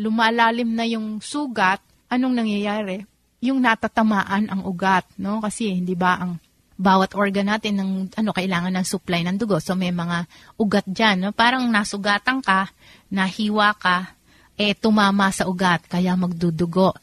lumalalim 0.01 0.73
na 0.73 0.89
yung 0.89 1.21
sugat, 1.21 1.77
anong 2.09 2.33
nangyayari? 2.33 3.05
Yung 3.45 3.61
natatamaan 3.61 4.49
ang 4.49 4.65
ugat, 4.65 5.05
no? 5.21 5.37
Kasi 5.37 5.69
hindi 5.69 5.93
ba 5.93 6.17
ang 6.17 6.41
bawat 6.77 7.13
organ 7.13 7.53
natin 7.53 7.79
ng 7.79 7.89
ano 8.17 8.29
kailangan 8.33 8.73
ng 8.73 8.85
supply 8.85 9.21
ng 9.25 9.37
dugo. 9.37 9.61
So 9.61 9.77
may 9.77 9.93
mga 9.93 10.25
ugat 10.57 10.85
diyan, 10.89 11.17
no? 11.23 11.29
Parang 11.31 11.65
nasugatan 11.69 12.41
ka, 12.41 12.69
nahiwa 13.13 13.77
ka, 13.77 14.17
eh 14.57 14.77
tumama 14.77 15.29
sa 15.33 15.49
ugat 15.49 15.85
kaya 15.89 16.13
magdudugo. 16.17 16.93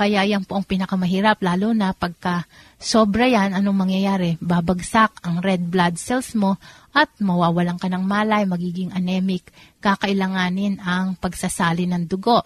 Kaya 0.00 0.24
yan 0.24 0.48
po 0.48 0.56
ang 0.56 0.64
pinakamahirap 0.64 1.44
lalo 1.44 1.76
na 1.76 1.92
pagka 1.92 2.48
sobra 2.80 3.28
yan, 3.28 3.52
anong 3.52 3.84
mangyayari? 3.84 4.40
Babagsak 4.40 5.20
ang 5.20 5.44
red 5.44 5.68
blood 5.68 6.00
cells 6.00 6.32
mo 6.32 6.56
at 6.96 7.12
mawawalan 7.20 7.76
ka 7.76 7.92
ng 7.92 8.00
malay, 8.00 8.48
magiging 8.48 8.96
anemic. 8.96 9.52
Kakailanganin 9.84 10.80
ang 10.80 11.20
pagsasali 11.20 11.84
ng 11.84 12.08
dugo. 12.08 12.40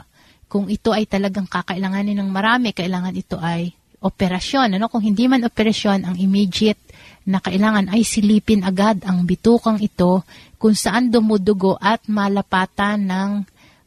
Kung 0.50 0.66
ito 0.66 0.90
ay 0.90 1.06
talagang 1.06 1.46
kakailanganin 1.46 2.18
ng 2.18 2.30
marami, 2.30 2.74
kailangan 2.74 3.14
ito 3.14 3.38
ay 3.38 3.70
operasyon. 4.04 4.76
Ano? 4.76 4.92
Kung 4.92 5.00
hindi 5.00 5.24
man 5.24 5.48
operasyon, 5.48 6.04
ang 6.04 6.16
immediate 6.20 6.80
na 7.24 7.40
kailangan 7.40 7.88
ay 7.88 8.04
silipin 8.04 8.60
agad 8.60 9.00
ang 9.08 9.24
bitukang 9.24 9.80
ito 9.80 10.20
kung 10.60 10.76
saan 10.76 11.08
dumudugo 11.08 11.80
at 11.80 12.04
malapatan 12.04 13.08
ng 13.08 13.30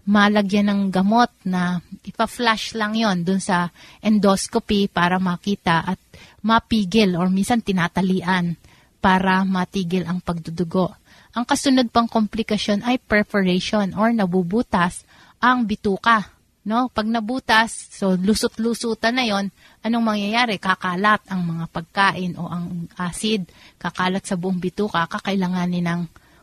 malagyan 0.08 0.72
ng 0.72 0.82
gamot 0.90 1.30
na 1.44 1.84
ipa-flash 2.02 2.74
lang 2.74 2.96
yon 2.96 3.22
dun 3.28 3.44
sa 3.44 3.70
endoscopy 4.00 4.88
para 4.88 5.20
makita 5.20 5.84
at 5.84 6.00
mapigil 6.42 7.20
or 7.20 7.28
minsan 7.28 7.60
tinatalian 7.60 8.56
para 9.04 9.44
matigil 9.44 10.08
ang 10.08 10.24
pagdudugo. 10.24 10.96
Ang 11.36 11.46
kasunod 11.46 11.92
pang 11.94 12.10
komplikasyon 12.10 12.88
ay 12.88 12.98
perforation 12.98 13.94
or 13.94 14.10
nabubutas 14.16 15.06
ang 15.38 15.68
bituka 15.68 16.37
No? 16.68 16.92
Pag 16.92 17.08
nabutas, 17.08 17.72
so 17.96 18.20
lusot-lusutan 18.20 19.16
na 19.16 19.24
yon, 19.24 19.48
anong 19.88 20.04
mangyayari? 20.04 20.60
Kakalat 20.60 21.24
ang 21.32 21.48
mga 21.48 21.66
pagkain 21.72 22.36
o 22.36 22.52
ang 22.52 22.92
acid, 23.00 23.48
kakalat 23.80 24.28
sa 24.28 24.36
buong 24.36 24.60
bituka, 24.60 25.08
kakailanganin 25.08 25.88
ng 25.88 26.02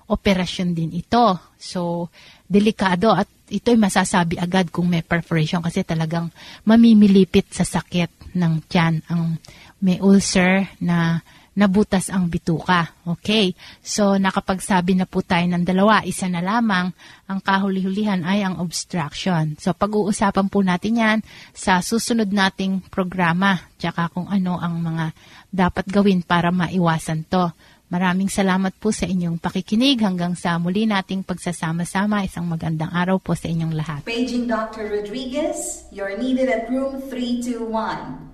operasyon 0.08 0.72
din 0.72 0.96
ito. 0.96 1.36
So, 1.60 2.08
delikado 2.48 3.12
at 3.12 3.28
ito'y 3.48 3.76
masasabi 3.76 4.40
agad 4.40 4.72
kung 4.72 4.88
may 4.88 5.04
perforation 5.04 5.60
kasi 5.60 5.84
talagang 5.84 6.32
mamimilipit 6.64 7.52
sa 7.52 7.68
sakit 7.68 8.32
ng 8.36 8.52
tiyan 8.64 9.04
ang 9.12 9.36
may 9.84 10.00
ulcer 10.00 10.72
na 10.80 11.20
nabutas 11.54 12.10
ang 12.10 12.26
bituka. 12.26 12.90
Okay? 13.06 13.54
So, 13.80 14.18
nakapagsabi 14.18 14.98
na 14.98 15.06
po 15.06 15.22
tayo 15.22 15.46
ng 15.46 15.62
dalawa. 15.62 16.02
Isa 16.02 16.26
na 16.26 16.42
lamang, 16.42 16.90
ang 17.30 17.40
kahuli-hulihan 17.40 18.26
ay 18.26 18.42
ang 18.42 18.58
obstruction. 18.60 19.56
So, 19.58 19.72
pag-uusapan 19.72 20.46
po 20.50 20.60
natin 20.60 21.00
yan 21.00 21.18
sa 21.54 21.80
susunod 21.80 22.28
nating 22.28 22.90
programa, 22.90 23.62
tsaka 23.78 24.10
kung 24.10 24.26
ano 24.28 24.58
ang 24.58 24.82
mga 24.82 25.14
dapat 25.48 25.86
gawin 25.86 26.26
para 26.26 26.50
maiwasan 26.50 27.24
to. 27.30 27.48
Maraming 27.94 28.26
salamat 28.26 28.74
po 28.82 28.90
sa 28.90 29.06
inyong 29.06 29.38
pakikinig 29.38 30.02
hanggang 30.02 30.34
sa 30.34 30.58
muli 30.58 30.82
nating 30.82 31.22
pagsasama-sama. 31.22 32.26
Isang 32.26 32.50
magandang 32.50 32.90
araw 32.90 33.22
po 33.22 33.38
sa 33.38 33.46
inyong 33.46 33.70
lahat. 33.70 34.00
Paging 34.02 34.50
Dr. 34.50 34.90
Rodriguez, 34.90 35.86
you're 35.94 36.18
needed 36.18 36.50
at 36.50 36.66
room 36.74 36.98
321. 37.06 38.33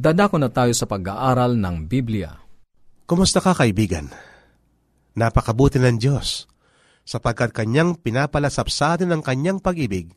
Dadako 0.00 0.40
na 0.40 0.48
tayo 0.48 0.72
sa 0.72 0.88
pag-aaral 0.88 1.60
ng 1.60 1.84
Biblia. 1.84 2.32
Kumusta 3.04 3.36
ka 3.36 3.52
kaibigan? 3.52 4.08
Napakabuti 5.12 5.76
ng 5.76 6.00
Diyos 6.00 6.48
sapagkat 7.04 7.52
Kanyang 7.52 8.00
pinapalasap 8.00 8.72
sa 8.72 8.96
atin 8.96 9.12
ang 9.12 9.20
Kanyang 9.20 9.60
pag-ibig, 9.60 10.16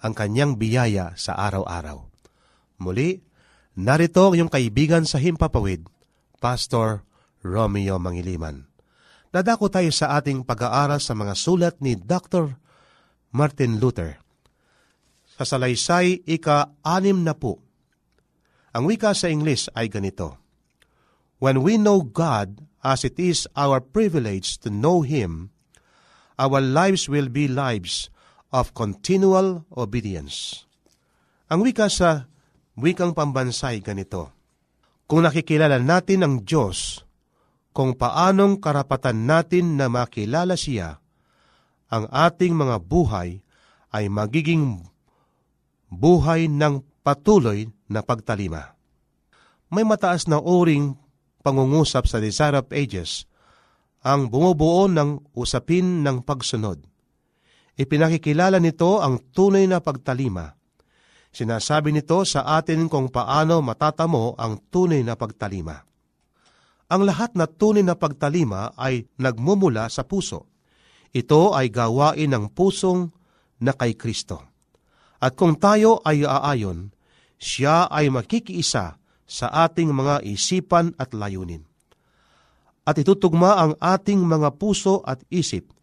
ang 0.00 0.16
Kanyang 0.16 0.56
biyaya 0.56 1.12
sa 1.12 1.36
araw-araw. 1.36 2.08
Muli, 2.80 3.20
narito 3.76 4.32
ang 4.32 4.34
iyong 4.40 4.48
kaibigan 4.48 5.04
sa 5.04 5.20
Himpapawid, 5.20 5.84
Pastor 6.40 7.04
Romeo 7.44 8.00
Mangiliman. 8.00 8.64
Dadako 9.28 9.68
tayo 9.68 9.92
sa 9.92 10.16
ating 10.16 10.40
pag-aaral 10.48 11.04
sa 11.04 11.12
mga 11.12 11.36
sulat 11.36 11.76
ni 11.84 12.00
Dr. 12.00 12.56
Martin 13.36 13.76
Luther. 13.76 14.24
Sa 15.36 15.44
salaysay 15.44 16.24
ika-anim 16.24 17.20
na 17.20 17.36
po, 17.36 17.60
ang 18.72 18.88
wika 18.88 19.12
sa 19.12 19.28
English 19.28 19.68
ay 19.76 19.92
ganito, 19.92 20.40
When 21.42 21.60
we 21.60 21.76
know 21.76 22.00
God 22.00 22.64
as 22.80 23.04
it 23.04 23.20
is 23.20 23.44
our 23.52 23.84
privilege 23.84 24.56
to 24.64 24.72
know 24.72 25.04
Him, 25.04 25.52
our 26.40 26.58
lives 26.64 27.06
will 27.06 27.28
be 27.28 27.46
lives 27.46 28.08
of 28.48 28.72
continual 28.72 29.68
obedience. 29.76 30.64
Ang 31.52 31.68
wika 31.68 31.92
sa 31.92 32.24
wikang 32.80 33.12
pambansay 33.12 33.84
ganito, 33.84 34.32
Kung 35.04 35.28
nakikilala 35.28 35.76
natin 35.76 36.24
ang 36.24 36.34
Diyos, 36.40 37.04
kung 37.76 37.92
paanong 37.96 38.60
karapatan 38.60 39.28
natin 39.28 39.76
na 39.76 39.92
makilala 39.92 40.56
siya, 40.56 41.00
ang 41.92 42.08
ating 42.08 42.56
mga 42.56 42.80
buhay 42.80 43.44
ay 43.92 44.08
magiging 44.08 44.88
buhay 45.92 46.48
ng 46.48 46.80
patuloy 47.04 47.68
na 47.92 48.00
pagtalima. 48.00 48.72
May 49.68 49.84
mataas 49.84 50.24
na 50.28 50.40
uring 50.40 50.96
pangungusap 51.44 52.08
sa 52.08 52.18
Desire 52.18 52.60
of 52.60 52.72
Ages 52.72 53.28
ang 54.02 54.26
bumubuo 54.26 54.90
ng 54.90 55.32
usapin 55.36 56.02
ng 56.02 56.26
pagsunod. 56.26 56.82
Ipinakikilala 57.78 58.58
nito 58.58 59.00
ang 59.00 59.22
tunay 59.32 59.64
na 59.64 59.80
pagtalima. 59.80 60.52
Sinasabi 61.32 61.96
nito 61.96 62.20
sa 62.28 62.44
atin 62.60 62.92
kung 62.92 63.08
paano 63.08 63.64
matatamo 63.64 64.36
ang 64.36 64.60
tunay 64.68 65.00
na 65.00 65.16
pagtalima. 65.16 65.80
Ang 66.92 67.08
lahat 67.08 67.32
na 67.32 67.48
tunay 67.48 67.80
na 67.80 67.96
pagtalima 67.96 68.76
ay 68.76 69.08
nagmumula 69.16 69.88
sa 69.88 70.04
puso. 70.04 70.52
Ito 71.16 71.56
ay 71.56 71.72
gawain 71.72 72.28
ng 72.28 72.52
pusong 72.52 73.08
na 73.64 73.72
kay 73.72 73.96
Kristo. 73.96 74.44
At 75.22 75.32
kung 75.38 75.56
tayo 75.56 76.04
ay 76.04 76.28
aayon, 76.28 76.92
siya 77.42 77.90
ay 77.90 78.06
makikiisa 78.14 79.02
sa 79.26 79.46
ating 79.66 79.90
mga 79.90 80.22
isipan 80.22 80.94
at 80.94 81.10
layunin. 81.10 81.66
At 82.86 83.02
itutugma 83.02 83.58
ang 83.58 83.72
ating 83.82 84.22
mga 84.22 84.54
puso 84.62 85.02
at 85.02 85.26
isip 85.26 85.74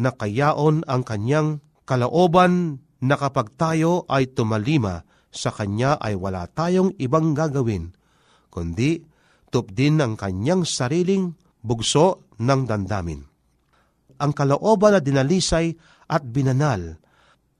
na 0.00 0.16
kayaon 0.16 0.88
ang 0.88 1.04
kanyang 1.04 1.60
kalaoban 1.84 2.80
na 3.04 3.20
kapag 3.20 3.52
tayo 3.60 4.08
ay 4.08 4.32
tumalima 4.32 5.04
sa 5.28 5.52
kanya 5.52 6.00
ay 6.00 6.16
wala 6.16 6.48
tayong 6.48 6.96
ibang 6.96 7.36
gagawin, 7.36 7.92
kundi 8.48 9.04
tupdin 9.52 10.00
ang 10.00 10.16
kanyang 10.16 10.64
sariling 10.64 11.36
bugso 11.60 12.32
ng 12.40 12.64
dandamin. 12.64 13.20
Ang 14.18 14.32
kalaoban 14.32 14.98
na 14.98 15.00
dinalisay 15.04 15.76
at 16.08 16.22
binanal 16.24 16.96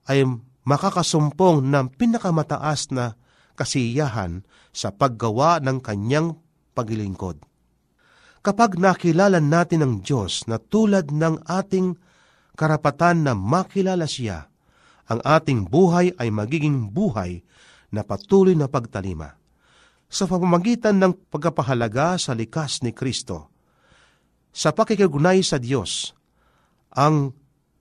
ay 0.09 0.25
makakasumpong 0.69 1.65
ng 1.65 1.97
pinakamataas 1.97 2.93
na 2.93 3.17
kasiyahan 3.57 4.45
sa 4.69 4.93
paggawa 4.93 5.65
ng 5.65 5.81
kanyang 5.81 6.37
paglilingkod. 6.77 7.41
Kapag 8.45 8.77
nakilala 8.77 9.41
natin 9.41 9.81
ang 9.83 9.95
Diyos 10.05 10.45
na 10.45 10.61
tulad 10.61 11.09
ng 11.09 11.49
ating 11.49 11.97
karapatan 12.55 13.25
na 13.25 13.33
makilala 13.33 14.05
siya, 14.05 14.53
ang 15.09 15.25
ating 15.25 15.73
buhay 15.73 16.13
ay 16.21 16.29
magiging 16.29 16.93
buhay 16.93 17.41
na 17.89 18.05
patuloy 18.05 18.53
na 18.53 18.69
pagtalima. 18.69 19.41
Sa 20.09 20.29
pamamagitan 20.29 21.01
ng 21.01 21.33
pagkapahalaga 21.33 22.21
sa 22.21 22.37
likas 22.37 22.85
ni 22.85 22.93
Kristo, 22.93 23.49
sa 24.53 24.73
pakikagunay 24.73 25.41
sa 25.41 25.57
Diyos, 25.57 26.13
ang 26.93 27.33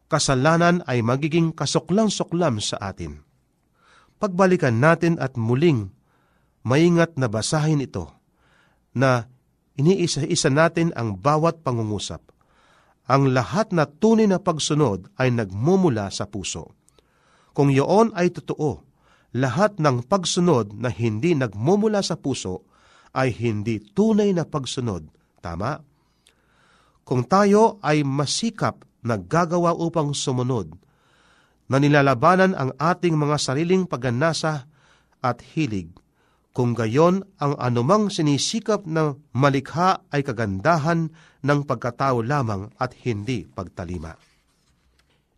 kasalanan 0.07 0.83
ay 0.87 1.03
magiging 1.03 1.51
kasuklam-suklam 1.51 2.63
sa 2.63 2.79
atin. 2.79 3.23
Pagbalikan 4.17 4.81
natin 4.81 5.19
at 5.21 5.37
muling 5.37 5.93
maingat 6.65 7.15
na 7.15 7.29
basahin 7.29 7.83
ito 7.83 8.09
na 8.97 9.29
iniisa-isa 9.77 10.49
natin 10.49 10.89
ang 10.97 11.15
bawat 11.15 11.61
pangungusap. 11.61 12.19
Ang 13.07 13.31
lahat 13.31 13.71
na 13.71 13.87
tunay 13.87 14.27
na 14.27 14.41
pagsunod 14.41 15.07
ay 15.15 15.31
nagmumula 15.31 16.11
sa 16.11 16.27
puso. 16.27 16.75
Kung 17.55 17.71
iyon 17.71 18.11
ay 18.17 18.35
totoo, 18.35 18.83
lahat 19.37 19.79
ng 19.79 20.03
pagsunod 20.07 20.75
na 20.75 20.91
hindi 20.91 21.37
nagmumula 21.37 22.03
sa 22.03 22.19
puso 22.19 22.67
ay 23.15 23.31
hindi 23.31 23.79
tunay 23.79 24.35
na 24.35 24.43
pagsunod. 24.43 25.07
Tama? 25.39 25.79
Kung 27.07 27.23
tayo 27.23 27.79
ay 27.79 28.03
masikap 28.03 28.83
na 29.07 29.15
gagawa 29.15 29.71
upang 29.71 30.11
sumunod, 30.11 30.75
na 31.71 31.79
nilalabanan 31.79 32.55
ang 32.55 32.75
ating 32.75 33.15
mga 33.15 33.39
sariling 33.39 33.87
paganasa 33.87 34.67
at 35.23 35.39
hilig, 35.55 35.91
kung 36.51 36.73
gayon 36.73 37.21
ang 37.37 37.53
anumang 37.61 38.09
sinisikap 38.09 38.83
na 38.89 39.13
malikha 39.31 40.01
ay 40.09 40.25
kagandahan 40.25 41.13
ng 41.45 41.59
pagkatao 41.69 42.25
lamang 42.25 42.73
at 42.81 42.97
hindi 43.05 43.45
pagtalima. 43.45 44.17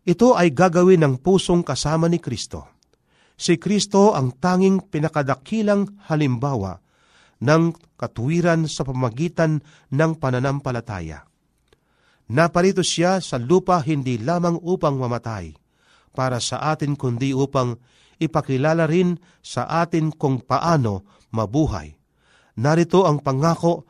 Ito 0.00 0.32
ay 0.32 0.56
gagawin 0.56 1.04
ng 1.04 1.14
pusong 1.20 1.60
kasama 1.60 2.08
ni 2.08 2.16
Kristo. 2.16 2.72
Si 3.36 3.60
Kristo 3.60 4.16
ang 4.16 4.32
tanging 4.40 4.88
pinakadakilang 4.88 6.08
halimbawa 6.08 6.80
ng 7.44 7.76
katuwiran 8.00 8.64
sa 8.64 8.84
pamagitan 8.84 9.60
ng 9.92 10.10
pananampalataya. 10.16 11.29
Naparito 12.30 12.86
siya 12.86 13.18
sa 13.18 13.42
lupa 13.42 13.82
hindi 13.82 14.14
lamang 14.14 14.62
upang 14.62 14.94
mamatay 14.94 15.50
para 16.14 16.38
sa 16.38 16.62
atin 16.70 16.94
kundi 16.94 17.34
upang 17.34 17.74
ipakilala 18.22 18.86
rin 18.86 19.18
sa 19.42 19.66
atin 19.82 20.14
kung 20.14 20.38
paano 20.38 21.02
mabuhay. 21.34 21.90
Narito 22.62 23.02
ang 23.02 23.18
pangako 23.18 23.82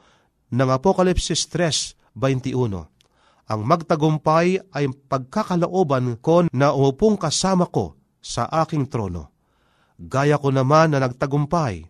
ng 0.57 0.69
Apokalipsis 0.73 1.53
3 1.53 2.17
21. 2.17 3.51
Ang 3.51 3.61
magtagumpay 3.67 4.73
ay 4.73 4.89
pagkakalooban 4.89 6.17
ko 6.25 6.49
na 6.55 6.73
umupong 6.73 7.21
kasama 7.21 7.69
ko 7.69 7.99
sa 8.25 8.49
aking 8.65 8.89
trono. 8.89 9.37
Gaya 10.01 10.41
ko 10.41 10.49
naman 10.49 10.97
na 10.97 11.05
nagtagumpay 11.05 11.85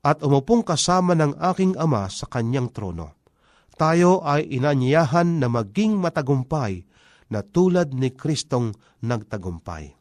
at 0.00 0.22
umupong 0.24 0.64
kasama 0.64 1.12
ng 1.12 1.36
aking 1.52 1.76
ama 1.76 2.08
sa 2.08 2.24
kanyang 2.24 2.72
trono. 2.72 3.23
Tayo 3.74 4.22
ay 4.22 4.46
inanyayahan 4.54 5.42
na 5.42 5.50
maging 5.50 5.98
matagumpay 5.98 6.86
na 7.30 7.42
tulad 7.42 7.90
ni 7.90 8.14
Kristong 8.14 8.70
nagtagumpay. 9.02 9.98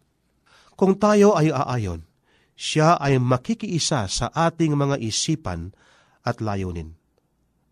Kung 0.78 0.98
tayo 0.98 1.34
ay 1.34 1.50
aayon, 1.50 2.06
siya 2.54 3.02
ay 3.02 3.18
makikiisa 3.18 4.06
sa 4.06 4.30
ating 4.30 4.78
mga 4.78 5.02
isipan 5.02 5.74
at 6.22 6.38
layunin. 6.38 6.94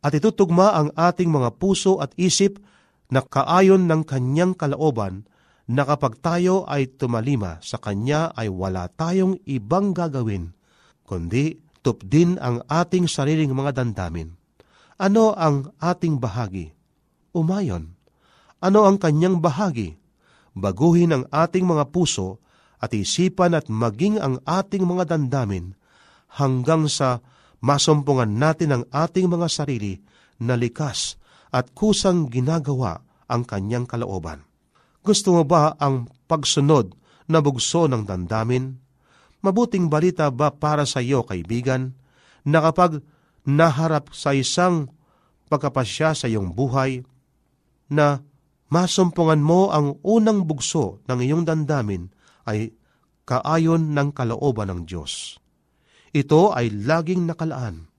At 0.02 0.18
itutugma 0.18 0.74
ang 0.74 0.90
ating 0.98 1.30
mga 1.30 1.62
puso 1.62 2.02
at 2.02 2.18
isip 2.18 2.58
na 3.14 3.22
kaayon 3.22 3.86
ng 3.86 4.02
kanyang 4.02 4.58
kalaoban 4.58 5.30
na 5.70 5.86
kapag 5.86 6.18
tayo 6.18 6.66
ay 6.66 6.90
tumalima 6.90 7.62
sa 7.62 7.78
kanya 7.78 8.34
ay 8.34 8.50
wala 8.50 8.90
tayong 8.90 9.38
ibang 9.46 9.94
gagawin, 9.94 10.58
kundi 11.06 11.62
tupdin 11.86 12.42
ang 12.42 12.66
ating 12.66 13.06
sariling 13.06 13.54
mga 13.54 13.78
dandamin. 13.78 14.41
Ano 15.02 15.34
ang 15.34 15.74
ating 15.82 16.22
bahagi? 16.22 16.78
Umayon. 17.34 17.98
Ano 18.62 18.86
ang 18.86 19.02
kanyang 19.02 19.42
bahagi? 19.42 19.98
Baguhin 20.54 21.10
ang 21.10 21.24
ating 21.34 21.66
mga 21.66 21.90
puso 21.90 22.38
at 22.78 22.94
isipan 22.94 23.58
at 23.58 23.66
maging 23.66 24.22
ang 24.22 24.38
ating 24.46 24.86
mga 24.86 25.10
dandamin 25.10 25.74
hanggang 26.38 26.86
sa 26.86 27.18
masumpungan 27.66 28.30
natin 28.30 28.78
ang 28.78 28.84
ating 28.94 29.26
mga 29.26 29.50
sarili 29.50 29.98
na 30.38 30.54
likas 30.54 31.18
at 31.50 31.74
kusang 31.74 32.30
ginagawa 32.30 33.02
ang 33.26 33.42
kanyang 33.42 33.90
kalooban. 33.90 34.46
Gusto 35.02 35.34
mo 35.34 35.50
ba 35.50 35.74
ang 35.82 36.14
pagsunod 36.30 36.94
na 37.26 37.42
bugso 37.42 37.90
ng 37.90 38.06
dandamin? 38.06 38.78
Mabuting 39.42 39.90
balita 39.90 40.30
ba 40.30 40.54
para 40.54 40.86
sa 40.86 41.02
iyo, 41.02 41.26
kaibigan, 41.26 41.98
na 42.46 42.62
kapag 42.62 43.02
naharap 43.48 44.14
sa 44.14 44.36
isang 44.36 44.90
pagkapasya 45.52 46.16
sa 46.16 46.26
iyong 46.32 46.56
buhay, 46.56 47.04
na 47.92 48.24
masumpungan 48.72 49.44
mo 49.44 49.68
ang 49.68 50.00
unang 50.00 50.48
bugso 50.48 51.04
ng 51.12 51.20
iyong 51.20 51.44
dandamin 51.44 52.08
ay 52.48 52.72
kaayon 53.28 53.92
ng 53.92 54.16
kalooban 54.16 54.72
ng 54.72 54.82
Diyos. 54.88 55.36
Ito 56.12 56.56
ay 56.56 56.72
laging 56.72 57.28
nakalaan. 57.28 57.92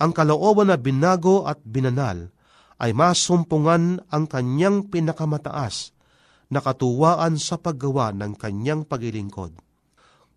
Ang 0.00 0.12
kalooban 0.16 0.72
na 0.72 0.76
binago 0.80 1.44
at 1.44 1.60
binanal 1.64 2.32
ay 2.80 2.96
masumpungan 2.96 4.00
ang 4.08 4.24
kanyang 4.24 4.88
pinakamataas 4.88 5.92
na 6.48 6.64
katuwaan 6.64 7.36
sa 7.36 7.60
paggawa 7.60 8.12
ng 8.16 8.32
kanyang 8.36 8.88
pagilingkod. 8.88 9.52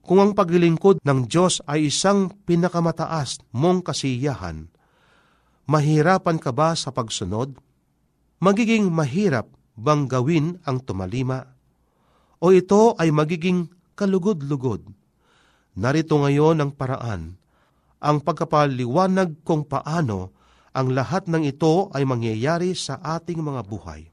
Kung 0.04 0.20
ang 0.20 0.36
paglilingkod 0.36 1.00
ng 1.00 1.32
Diyos 1.32 1.64
ay 1.64 1.88
isang 1.88 2.28
pinakamataas 2.44 3.40
mong 3.56 3.88
kasiyahan, 3.88 4.68
mahirapan 5.64 6.44
ka 6.44 6.52
ba 6.52 6.76
sa 6.76 6.92
pagsunod? 6.92 7.56
Magiging 8.44 8.92
mahirap 8.92 9.48
bang 9.80 10.04
gawin 10.12 10.60
ang 10.68 10.84
tumalima? 10.84 11.56
O 12.44 12.52
ito 12.52 13.00
ay 13.00 13.16
magiging 13.16 13.72
kalugod-lugod. 13.96 14.84
Narito 15.80 16.20
ngayon 16.20 16.60
ang 16.60 16.76
paraan, 16.76 17.40
ang 18.04 18.20
pagkapaliwanag 18.20 19.40
kung 19.48 19.64
paano 19.64 20.36
ang 20.76 20.92
lahat 20.92 21.32
ng 21.32 21.48
ito 21.48 21.88
ay 21.96 22.04
mangyayari 22.04 22.76
sa 22.76 23.00
ating 23.00 23.40
mga 23.40 23.64
buhay. 23.64 24.12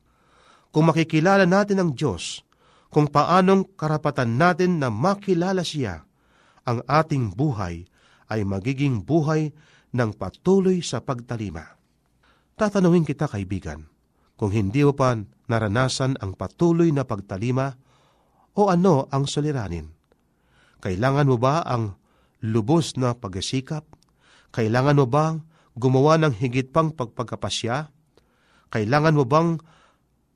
Kung 0.70 0.86
makikilala 0.86 1.50
natin 1.50 1.82
ang 1.82 1.90
Diyos, 1.98 2.46
kung 2.90 3.06
paanong 3.06 3.78
karapatan 3.78 4.34
natin 4.34 4.82
na 4.82 4.90
makilala 4.90 5.62
siya, 5.62 6.02
ang 6.66 6.82
ating 6.90 7.32
buhay 7.32 7.86
ay 8.30 8.42
magiging 8.42 9.06
buhay 9.06 9.54
ng 9.94 10.10
patuloy 10.14 10.82
sa 10.82 11.02
pagtalima. 11.02 11.78
Tatanungin 12.58 13.06
kita 13.06 13.30
kaibigan, 13.30 13.86
kung 14.34 14.50
hindi 14.50 14.82
mo 14.82 14.92
pa 14.92 15.16
naranasan 15.46 16.18
ang 16.18 16.34
patuloy 16.34 16.90
na 16.90 17.06
pagtalima, 17.06 17.78
o 18.58 18.66
ano 18.66 19.06
ang 19.14 19.24
suliranin? 19.30 19.86
Kailangan 20.82 21.30
mo 21.30 21.36
ba 21.38 21.62
ang 21.62 21.94
lubos 22.42 22.98
na 22.98 23.14
pagsikap? 23.14 23.86
Kailangan 24.50 24.98
mo 24.98 25.06
bang 25.06 25.46
gumawa 25.78 26.18
ng 26.18 26.34
higit 26.34 26.74
pang 26.74 26.90
pagpagkapasya? 26.90 27.94
Kailangan 28.74 29.14
mo 29.14 29.24
bang 29.26 29.62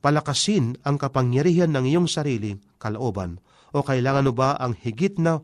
palakasin 0.05 0.77
ang 0.85 1.01
kapangyarihan 1.01 1.73
ng 1.73 1.89
iyong 1.89 2.09
sarili, 2.13 2.61
kalooban, 2.77 3.41
o 3.73 3.81
kailangan 3.81 4.29
mo 4.29 4.37
ba 4.37 4.53
ang 4.61 4.77
higit 4.77 5.17
na 5.17 5.41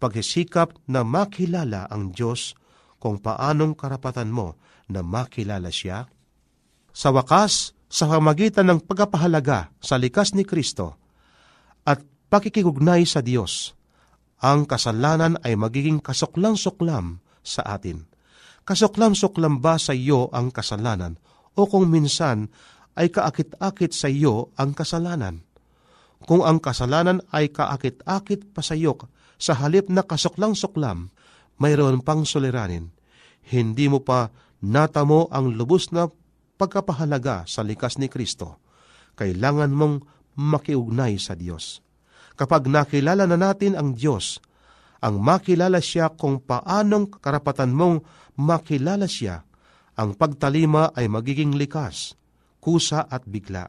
paghisikap 0.00 0.80
na 0.88 1.04
makilala 1.04 1.84
ang 1.92 2.08
Diyos 2.16 2.56
kung 2.96 3.20
paanong 3.20 3.76
karapatan 3.76 4.32
mo 4.32 4.56
na 4.88 5.04
makilala 5.04 5.68
siya? 5.68 6.08
Sa 6.96 7.12
wakas, 7.12 7.76
sa 7.92 8.08
pamagitan 8.08 8.72
ng 8.72 8.88
pagkapahalaga 8.88 9.68
sa 9.76 10.00
likas 10.00 10.32
ni 10.32 10.48
Kristo, 10.48 10.96
at 11.84 12.00
pakikigugnay 12.32 13.04
sa 13.04 13.20
Diyos, 13.20 13.76
ang 14.40 14.64
kasalanan 14.64 15.36
ay 15.44 15.52
magiging 15.60 16.00
kasuklam-suklam 16.00 17.20
sa 17.44 17.76
atin. 17.76 18.08
Kasuklam-suklam 18.64 19.60
ba 19.60 19.76
sa 19.76 19.92
iyo 19.92 20.32
ang 20.32 20.48
kasalanan 20.48 21.20
o 21.54 21.68
kung 21.68 21.92
minsan 21.92 22.48
ay 22.98 23.08
kaakit-akit 23.08 23.92
sa 23.96 24.08
iyo 24.08 24.52
ang 24.56 24.76
kasalanan? 24.76 25.44
Kung 26.22 26.46
ang 26.46 26.62
kasalanan 26.62 27.24
ay 27.34 27.50
kaakit-akit 27.50 28.54
pa 28.54 28.62
sa 28.62 28.78
iyo 28.78 28.94
sa 29.42 29.58
halip 29.58 29.90
na 29.90 30.06
kasuklang-suklam, 30.06 31.10
mayroon 31.58 31.98
pang 32.02 32.22
suliranin. 32.22 32.94
Hindi 33.42 33.90
mo 33.90 33.98
pa 34.02 34.30
natamo 34.62 35.26
ang 35.34 35.50
lubos 35.58 35.90
na 35.90 36.06
pagkapahalaga 36.54 37.42
sa 37.50 37.66
likas 37.66 37.98
ni 37.98 38.06
Kristo. 38.06 38.62
Kailangan 39.18 39.74
mong 39.74 39.96
makiugnay 40.38 41.18
sa 41.18 41.34
Diyos. 41.34 41.82
Kapag 42.38 42.70
nakilala 42.70 43.26
na 43.26 43.36
natin 43.36 43.74
ang 43.74 43.92
Diyos, 43.92 44.38
ang 45.02 45.18
makilala 45.18 45.82
siya 45.82 46.14
kung 46.14 46.38
paanong 46.38 47.18
karapatan 47.18 47.74
mong 47.74 48.06
makilala 48.38 49.10
siya, 49.10 49.42
ang 49.98 50.16
pagtalima 50.16 50.94
ay 50.96 51.10
magiging 51.10 51.58
likas, 51.58 52.16
kusa 52.62 53.10
at 53.10 53.26
bigla. 53.26 53.66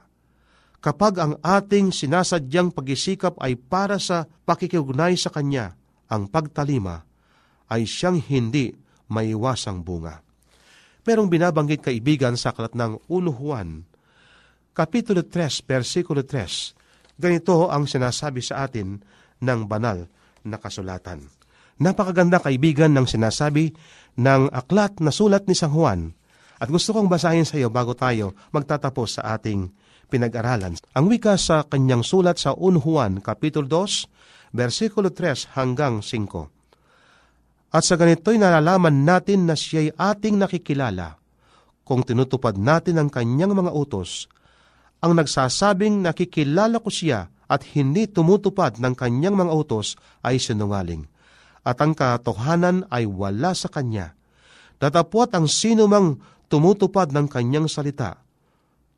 Kapag 0.78 1.14
ang 1.18 1.34
ating 1.42 1.90
sinasadyang 1.90 2.70
pag-isikap 2.70 3.42
ay 3.42 3.58
para 3.58 3.98
sa 3.98 4.30
pakikiugnay 4.46 5.18
sa 5.18 5.34
Kanya, 5.34 5.74
ang 6.12 6.30
pagtalima 6.30 7.02
ay 7.74 7.90
siyang 7.90 8.22
hindi 8.22 8.70
maiwasang 9.10 9.82
bunga. 9.82 10.22
Merong 11.04 11.28
binabanggit 11.32 11.82
kaibigan 11.82 12.38
sa 12.38 12.54
aklat 12.54 12.78
ng 12.78 13.02
1 13.10 13.42
Juan 13.42 13.90
Kapitulo 14.74 15.22
3, 15.22 15.70
versikulo 15.70 16.26
3. 16.26 17.22
Ganito 17.22 17.70
ang 17.70 17.86
sinasabi 17.86 18.42
sa 18.42 18.66
atin 18.66 18.98
ng 19.38 19.60
banal 19.70 20.10
na 20.42 20.58
kasulatan. 20.58 21.30
Napakaganda 21.78 22.42
kaibigan 22.42 22.90
ng 22.90 23.06
sinasabi 23.06 23.70
ng 24.18 24.50
aklat 24.50 24.98
na 24.98 25.14
sulat 25.14 25.46
ni 25.46 25.54
San 25.54 25.70
Juan. 25.70 26.18
At 26.64 26.72
gusto 26.72 26.96
kong 26.96 27.12
basahin 27.12 27.44
sa 27.44 27.60
iyo 27.60 27.68
bago 27.68 27.92
tayo 27.92 28.32
magtatapos 28.56 29.20
sa 29.20 29.36
ating 29.36 29.68
pinag-aralan. 30.08 30.80
Ang 30.96 31.06
wika 31.12 31.36
sa 31.36 31.68
kanyang 31.68 32.08
sulat 32.08 32.40
sa 32.40 32.56
1 32.56 32.80
Juan, 32.80 33.20
Kapitulo 33.20 33.68
2, 33.68 34.56
versikulo 34.56 35.12
3 35.12 35.60
hanggang 35.60 36.00
5. 36.00 37.76
At 37.76 37.84
sa 37.84 38.00
ganito'y 38.00 38.40
nalalaman 38.40 39.04
natin 39.04 39.44
na 39.44 39.60
siya'y 39.60 40.00
ating 40.00 40.40
nakikilala 40.40 41.20
kung 41.84 42.00
tinutupad 42.08 42.56
natin 42.56 42.96
ang 42.96 43.12
kanyang 43.12 43.52
mga 43.52 43.76
utos 43.76 44.32
ang 45.04 45.20
nagsasabing 45.20 46.00
nakikilala 46.00 46.80
ko 46.80 46.88
siya 46.88 47.28
at 47.52 47.68
hindi 47.76 48.08
tumutupad 48.08 48.80
ng 48.80 48.96
kanyang 48.96 49.36
mga 49.36 49.52
utos 49.52 50.00
ay 50.24 50.40
sinungaling. 50.40 51.04
At 51.68 51.84
ang 51.84 51.92
katotohanan 51.92 52.88
ay 52.88 53.04
wala 53.04 53.52
sa 53.52 53.68
kanya. 53.68 54.16
Datapwat 54.80 55.36
ang 55.36 55.52
sino 55.52 55.92
mang 55.92 56.24
tumutupad 56.54 57.10
ng 57.10 57.26
kanyang 57.26 57.66
salita. 57.66 58.22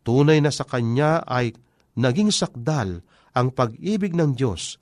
Tunay 0.04 0.44
na 0.44 0.52
sa 0.52 0.68
kanya 0.68 1.24
ay 1.24 1.56
naging 1.96 2.28
sakdal 2.28 3.00
ang 3.32 3.56
pag-ibig 3.56 4.12
ng 4.12 4.36
Diyos 4.36 4.76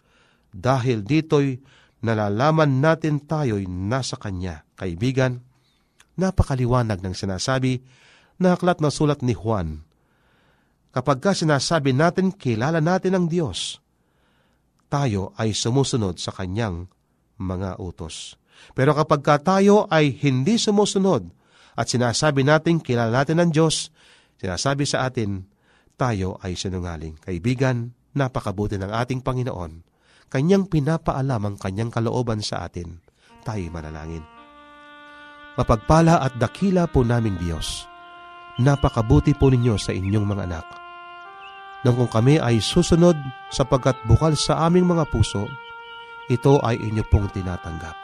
dahil 0.50 1.06
dito'y 1.06 1.62
nalalaman 2.02 2.82
natin 2.82 3.22
tayo'y 3.22 3.70
nasa 3.70 4.18
Kanya. 4.18 4.66
Kaibigan, 4.74 5.40
napakaliwanag 6.18 7.00
ng 7.06 7.16
sinasabi 7.16 7.86
na 8.42 8.58
aklat 8.58 8.82
na 8.82 8.90
sulat 8.90 9.22
ni 9.22 9.38
Juan 9.38 9.86
kapag 10.94 11.18
ka 11.20 11.34
sinasabi 11.34 11.92
natin 11.92 12.30
kilala 12.30 12.78
natin 12.78 13.18
ang 13.18 13.26
Diyos, 13.26 13.82
tayo 14.88 15.34
ay 15.42 15.58
sumusunod 15.58 16.22
sa 16.22 16.30
Kanyang 16.30 16.86
mga 17.42 17.82
utos. 17.82 18.38
Pero 18.78 18.94
kapag 18.94 19.26
ka 19.26 19.36
tayo 19.42 19.90
ay 19.90 20.14
hindi 20.14 20.62
sumusunod 20.62 21.43
at 21.74 21.90
sinasabi 21.90 22.46
natin 22.46 22.82
kilala 22.82 23.24
natin 23.24 23.42
ang 23.42 23.50
Diyos, 23.50 23.94
Sinasabi 24.44 24.84
sa 24.84 25.08
atin, 25.08 25.48
tayo 25.96 26.36
ay 26.44 26.60
sinungaling. 26.60 27.16
Kaibigan, 27.24 27.96
napakabuti 28.12 28.76
ng 28.76 28.92
ating 28.92 29.24
Panginoon. 29.24 29.88
Kanyang 30.28 30.68
pinapaalam 30.68 31.40
ang 31.48 31.56
kanyang 31.56 31.88
kalooban 31.88 32.44
sa 32.44 32.68
atin. 32.68 33.00
Tayo 33.48 33.64
manalangin. 33.72 34.20
Mapagpala 35.56 36.20
at 36.20 36.36
dakila 36.36 36.92
po 36.92 37.08
naming 37.08 37.40
Diyos. 37.40 37.88
Napakabuti 38.60 39.32
po 39.32 39.48
ninyo 39.48 39.80
sa 39.80 39.96
inyong 39.96 40.28
mga 40.28 40.44
anak. 40.44 40.68
Nang 41.88 41.96
kung 41.96 42.12
kami 42.12 42.44
ay 42.44 42.60
susunod 42.60 43.16
sapagkat 43.48 43.96
bukal 44.12 44.36
sa 44.36 44.68
aming 44.68 44.92
mga 44.92 45.08
puso, 45.08 45.48
ito 46.28 46.60
ay 46.68 46.84
inyo 46.84 47.04
pong 47.08 47.32
tinatanggap. 47.32 47.96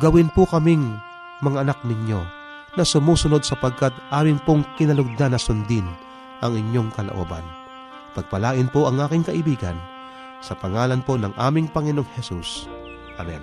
Gawin 0.00 0.32
po 0.32 0.48
kaming 0.48 0.96
mga 1.44 1.68
anak 1.68 1.84
ninyo 1.84 2.39
na 2.78 2.84
sumusunod 2.86 3.42
sapagkat 3.42 3.94
amin 4.14 4.38
pong 4.46 4.62
kinalugdan 4.78 5.34
na 5.34 5.40
sundin 5.40 5.86
ang 6.40 6.54
inyong 6.54 6.90
kalooban. 6.94 7.42
Pagpalain 8.14 8.66
po 8.70 8.90
ang 8.90 8.98
aking 9.06 9.26
kaibigan 9.26 9.78
sa 10.40 10.56
pangalan 10.56 11.04
po 11.04 11.14
ng 11.20 11.36
aming 11.36 11.68
Panginoong 11.70 12.08
Hesus. 12.16 12.66
Amen. 13.20 13.40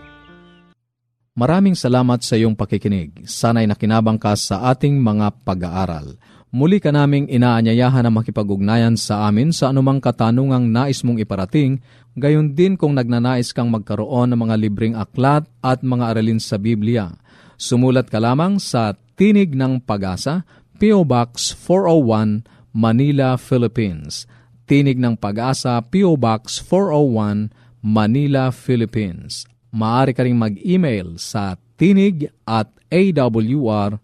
Maraming 1.38 1.78
salamat 1.78 2.26
sa 2.26 2.34
iyong 2.34 2.58
pakikinig. 2.58 3.30
Sana'y 3.30 3.70
nakinabang 3.70 4.18
ka 4.18 4.34
sa 4.34 4.74
ating 4.74 4.98
mga 4.98 5.46
pag-aaral. 5.46 6.18
Muli 6.50 6.82
ka 6.82 6.90
naming 6.90 7.30
inaanyayahan 7.30 8.08
na 8.08 8.12
makipag-ugnayan 8.12 8.98
sa 8.98 9.30
amin 9.30 9.54
sa 9.54 9.70
anumang 9.70 10.02
katanungang 10.02 10.74
nais 10.74 11.06
mong 11.06 11.22
iparating, 11.22 11.78
gayon 12.18 12.58
din 12.58 12.74
kung 12.74 12.98
nagnanais 12.98 13.54
kang 13.54 13.70
magkaroon 13.70 14.34
ng 14.34 14.40
mga 14.48 14.56
libreng 14.58 14.96
aklat 14.98 15.46
at 15.62 15.86
mga 15.86 16.18
aralin 16.18 16.42
sa 16.42 16.58
Biblia. 16.58 17.14
Sumulat 17.62 18.10
ka 18.10 18.18
lamang 18.18 18.58
sa 18.58 18.98
Tinig 19.18 19.58
ng 19.58 19.82
Pag-asa, 19.82 20.46
P.O. 20.78 21.02
Box 21.02 21.50
401, 21.58 22.46
Manila, 22.70 23.34
Philippines. 23.34 24.30
Tinig 24.70 25.02
ng 25.02 25.18
Pag-asa, 25.18 25.82
P.O. 25.82 26.14
Box 26.22 26.62
401, 26.62 27.50
Manila, 27.82 28.54
Philippines. 28.54 29.50
Maaari 29.74 30.14
ka 30.14 30.22
rin 30.22 30.38
mag-email 30.38 31.18
sa 31.18 31.58
tinig 31.82 32.30
at 32.46 32.70
awr.org. 32.94 33.98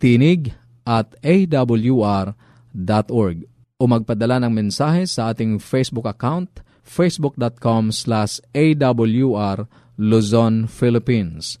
Tinig 0.00 0.56
at 0.88 1.12
awr.org 1.20 2.36
o 3.78 3.84
magpadala 3.84 4.40
ng 4.48 4.52
mensahe 4.64 5.04
sa 5.04 5.28
ating 5.28 5.60
Facebook 5.60 6.08
account 6.08 6.64
facebook.com 6.88 7.92
slash 7.92 8.40
awr 8.56 9.68
Luzon, 10.00 10.64
Philippines 10.64 11.60